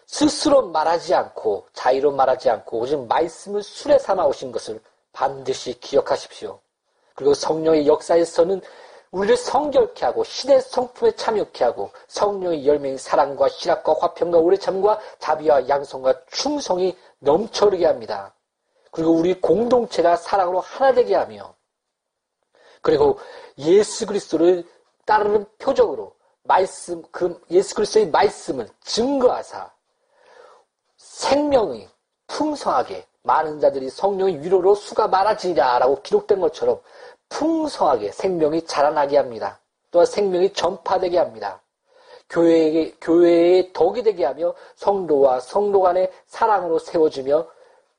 스스로 0.05 0.67
말하지 0.67 1.13
않고 1.13 1.67
자유로 1.73 2.11
말하지 2.11 2.49
않고 2.49 2.79
오직 2.79 2.99
말씀을 3.07 3.61
술에 3.61 3.99
삼아 3.99 4.25
오신 4.25 4.51
것을 4.51 4.81
반드시 5.11 5.79
기억하십시오. 5.79 6.59
그리고 7.20 7.34
성령의 7.34 7.86
역사에서는 7.86 8.61
우리를 9.11 9.36
성결케 9.36 10.05
하고 10.05 10.24
신의 10.24 10.61
성품에 10.61 11.11
참여케 11.17 11.65
하고 11.65 11.91
성령의 12.07 12.65
열매인 12.65 12.97
사랑과 12.97 13.49
신학과 13.49 13.93
화평과 13.99 14.38
오래 14.38 14.55
참과 14.55 14.97
자비와 15.20 15.67
양성과 15.67 16.28
충성이 16.32 16.97
넘쳐르게 17.20 17.86
합니다. 17.86 18.34
그리고 18.91 19.11
우리 19.11 19.34
공동체가 19.41 20.15
사랑으로 20.15 20.61
하나 20.61 20.93
되게 20.93 21.13
하며 21.13 21.53
그리고 22.82 23.20
예수 23.57 24.05
그리스도를 24.05 24.63
따르는 25.05 25.45
표적으로 25.57 26.15
말씀 26.43 27.03
그 27.11 27.38
예수 27.51 27.76
그리스도의 27.76 28.11
말씀을 28.11 28.70
증거하사 28.80 29.70
생명이 30.95 31.89
풍성하게 32.28 33.09
많은 33.24 33.59
자들이 33.59 33.89
성령의 33.89 34.41
위로로 34.41 34.76
수가 34.76 35.07
많아지리라라고 35.07 36.01
기록된 36.01 36.39
것처럼 36.39 36.80
풍성하게 37.30 38.11
생명이 38.11 38.65
자라나게 38.65 39.17
합니다. 39.17 39.59
또한 39.91 40.05
생명이 40.05 40.53
전파되게 40.53 41.17
합니다. 41.17 41.61
교회에, 42.30 42.93
교회의 43.01 43.74
덕이 43.74 44.03
되게 44.03 44.24
하며 44.26 44.53
성도와 44.76 45.39
성도 45.39 45.82
간의 45.82 46.11
사랑으로 46.28 46.78
세워주며 46.80 47.47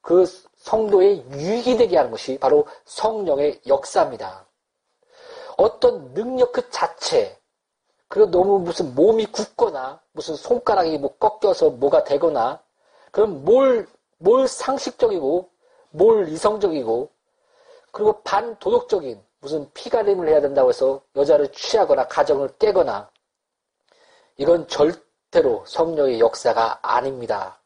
그 0.03 0.25
성도의 0.57 1.25
유익이 1.33 1.77
되게 1.77 1.97
하는 1.97 2.11
것이 2.11 2.39
바로 2.39 2.66
성령의 2.85 3.61
역사입니다. 3.66 4.47
어떤 5.57 6.14
능력 6.14 6.53
그 6.53 6.71
자체, 6.71 7.37
그리고 8.09 8.31
너무 8.31 8.59
무슨 8.59 8.95
몸이 8.95 9.27
굳거나 9.27 10.01
무슨 10.12 10.35
손가락이 10.35 10.99
뭐 10.99 11.16
꺾여서 11.16 11.71
뭐가 11.71 12.05
되거나 12.05 12.61
그럼 13.11 13.45
뭘, 13.45 13.87
뭘 14.23 14.47
상식적이고 14.47 15.51
뭘 15.91 16.29
이성적이고 16.29 17.11
그리고 17.91 18.23
반도덕적인 18.23 19.23
무슨 19.41 19.73
피가림을 19.73 20.29
해야 20.29 20.43
된다고 20.43 20.68
해서 20.68 21.03
여자를 21.16 21.51
취하거나 21.53 22.07
가정을 22.07 22.59
깨거나 22.59 23.11
이건 24.37 24.68
절대로 24.68 25.64
성령의 25.66 26.21
역사가 26.21 26.81
아닙니다. 26.83 27.61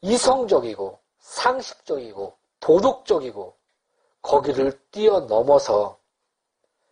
이성적이고 0.00 1.00
상식적이고 1.18 2.36
도덕적이고 2.60 3.54
거기를 4.22 4.80
뛰어넘어서 4.92 5.98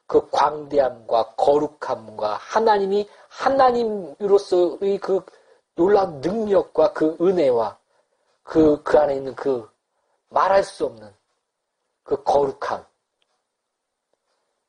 그 0.07 0.29
광대함과 0.31 1.37
거룩함과 1.37 2.35
하나님이 2.35 3.09
하나님으로서의 3.29 4.99
그 4.99 5.25
놀라운 5.75 6.20
능력과 6.20 6.93
그 6.93 7.16
은혜와 7.20 7.79
그, 8.43 8.83
그 8.83 8.99
안에 8.99 9.16
있는 9.16 9.35
그 9.35 9.68
말할 10.29 10.64
수 10.64 10.87
없는 10.87 11.12
그 12.03 12.23
거룩함. 12.23 12.85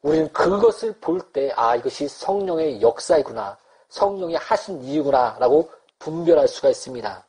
우리는 0.01 0.31
그것을 0.33 0.99
볼 0.99 1.21
때, 1.31 1.51
아, 1.55 1.75
이것이 1.75 2.07
성령의 2.07 2.81
역사이구나. 2.81 3.57
성령이 3.87 4.35
하신 4.35 4.83
이유구나. 4.83 5.37
라고 5.39 5.71
분별할 5.99 6.47
수가 6.47 6.69
있습니다. 6.69 7.25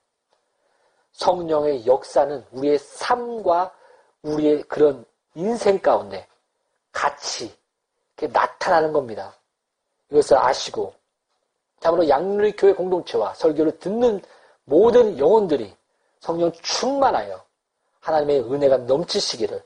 성령의 1.13 1.87
역사는 1.87 2.45
우리의 2.51 2.79
삶과 2.79 3.73
우리의 4.23 4.65
그런 4.65 5.05
인생 5.35 5.79
가운데 5.79 6.27
같이 6.91 7.57
나타나는 8.21 8.93
겁니다. 8.93 9.37
이것을 10.11 10.37
아시고, 10.39 10.95
참으로 11.85 12.09
양누리 12.09 12.53
교회 12.57 12.73
공동체와 12.73 13.35
설교를 13.35 13.79
듣는 13.79 14.23
모든 14.65 15.19
영혼들이 15.19 15.77
성령 16.19 16.51
충만하여 16.53 17.45
하나님의 18.01 18.41
은혜가 18.41 18.79
넘치시기를 18.79 19.63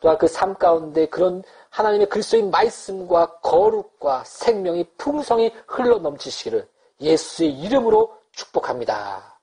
또한 0.00 0.16
그 0.16 0.26
삶 0.26 0.54
가운데 0.54 1.04
그런 1.06 1.42
하나님의 1.68 2.08
그리스도의 2.08 2.44
말씀과 2.44 3.40
거룩과 3.40 4.24
생명이 4.24 4.84
풍성히 4.96 5.52
흘러 5.66 5.98
넘치시기를 5.98 6.66
예수의 7.02 7.52
이름으로 7.60 8.16
축복합니다. 8.32 9.38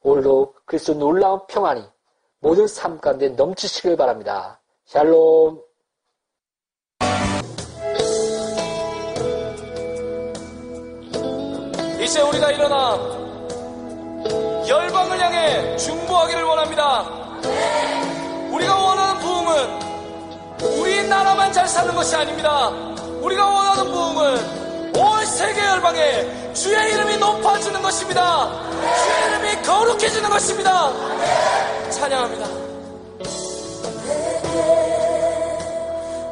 오늘도 0.00 0.54
그리스도 0.64 0.94
놀라운 0.94 1.40
평안이 1.46 1.84
모든 2.38 2.66
삶 2.66 2.98
가운데 2.98 3.28
넘치시길 3.28 3.98
바랍니다. 3.98 4.58
샬롬. 4.86 5.62
이제 12.10 12.20
우리가 12.22 12.50
일어나 12.50 12.98
열방을 14.66 15.20
향해 15.20 15.76
중보하기를 15.76 16.42
원합니다. 16.42 17.02
우리가 18.50 18.74
원하는 18.74 19.20
부흥은 19.20 20.80
우리 20.80 21.06
나라만 21.06 21.52
잘 21.52 21.68
사는 21.68 21.94
것이 21.94 22.16
아닙니다. 22.16 22.70
우리가 23.20 23.46
원하는 23.46 23.92
부흥은 23.92 24.96
온 24.96 25.24
세계 25.24 25.64
열방에 25.64 26.52
주의 26.52 26.92
이름이 26.94 27.16
높아지는 27.18 27.80
것입니다. 27.80 28.50
주의 29.04 29.28
이름이 29.28 29.62
거룩해지는 29.62 30.30
것입니다. 30.30 30.92
찬양합니다. 31.90 32.46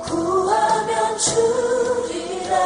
구하면 0.03 1.19
주리라 1.19 2.59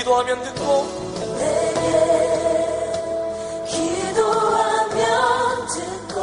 기도하면 0.00 0.42
듣고. 0.42 0.86
내게 1.36 1.80
기도하면 3.68 5.02
듣고 5.68 6.16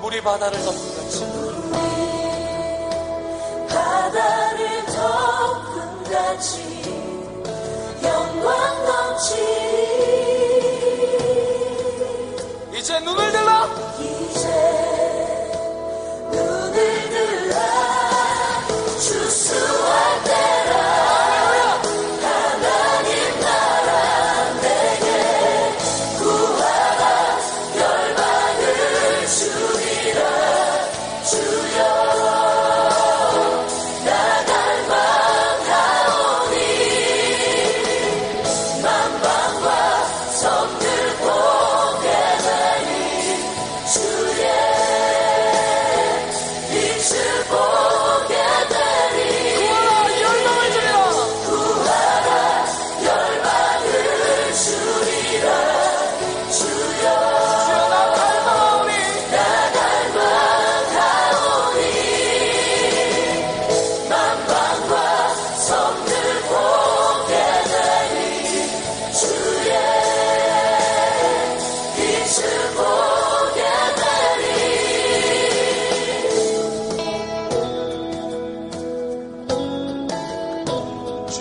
물이 0.00 0.20
바다를 0.22 0.54
덮은 0.62 0.78
같이. 0.96 1.26
바다를 3.68 4.86
덮은 4.86 6.04
같이 6.12 6.52
영광 8.04 8.46
넘치리. 8.86 9.42
이제 12.78 13.00
눈을 13.00 13.32
들라. 13.32 13.66
이제 13.98 14.53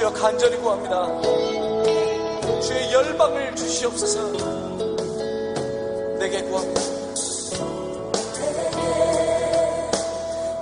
주여 0.03 0.11
간절히 0.11 0.57
구합니다. 0.57 1.07
주의 2.59 2.91
열방을 2.91 3.55
주시옵소서 3.55 4.31
내게 6.19 6.41
구합니다. 6.43 6.81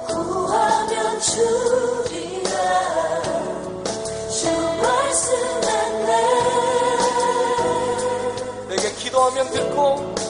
구하면 0.08 1.20
주. 1.22 1.72
듣고 9.52 10.21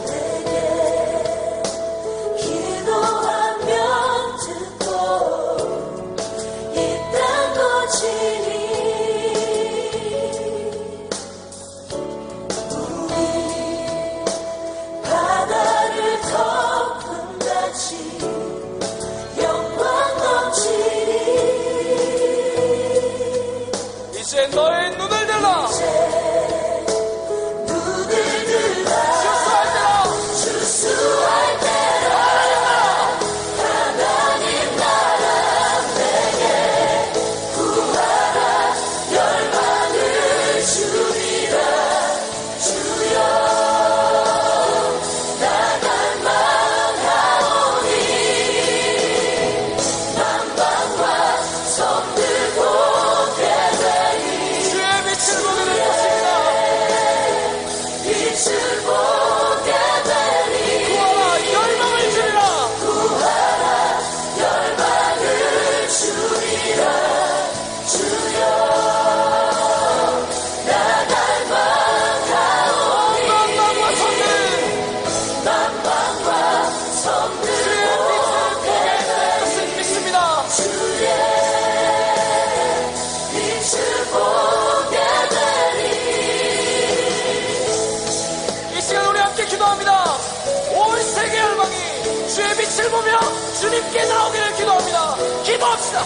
주의 92.34 92.47
빛을 92.55 92.89
보며 92.89 93.19
주님께 93.59 94.05
나오기를 94.05 94.55
기도합니다. 94.55 95.15
기도합시다. 95.43 96.01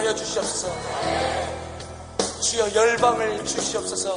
하여 0.00 0.14
주시옵소서. 0.14 0.72
주여 2.40 2.74
열방을 2.74 3.44
주시옵소서. 3.44 4.14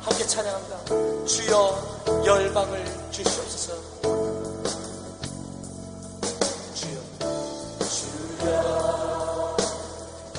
함께 0.00 0.26
찬양합니다. 0.26 1.24
주여 1.24 2.24
열방을 2.26 2.84
주시옵소서. 3.12 3.74
주여 6.74 7.00
주여 7.88 8.50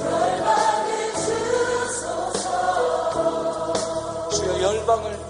열방을 0.03 1.13
주소서 1.13 2.43
주여 4.31 4.51
열방을 4.61 5.24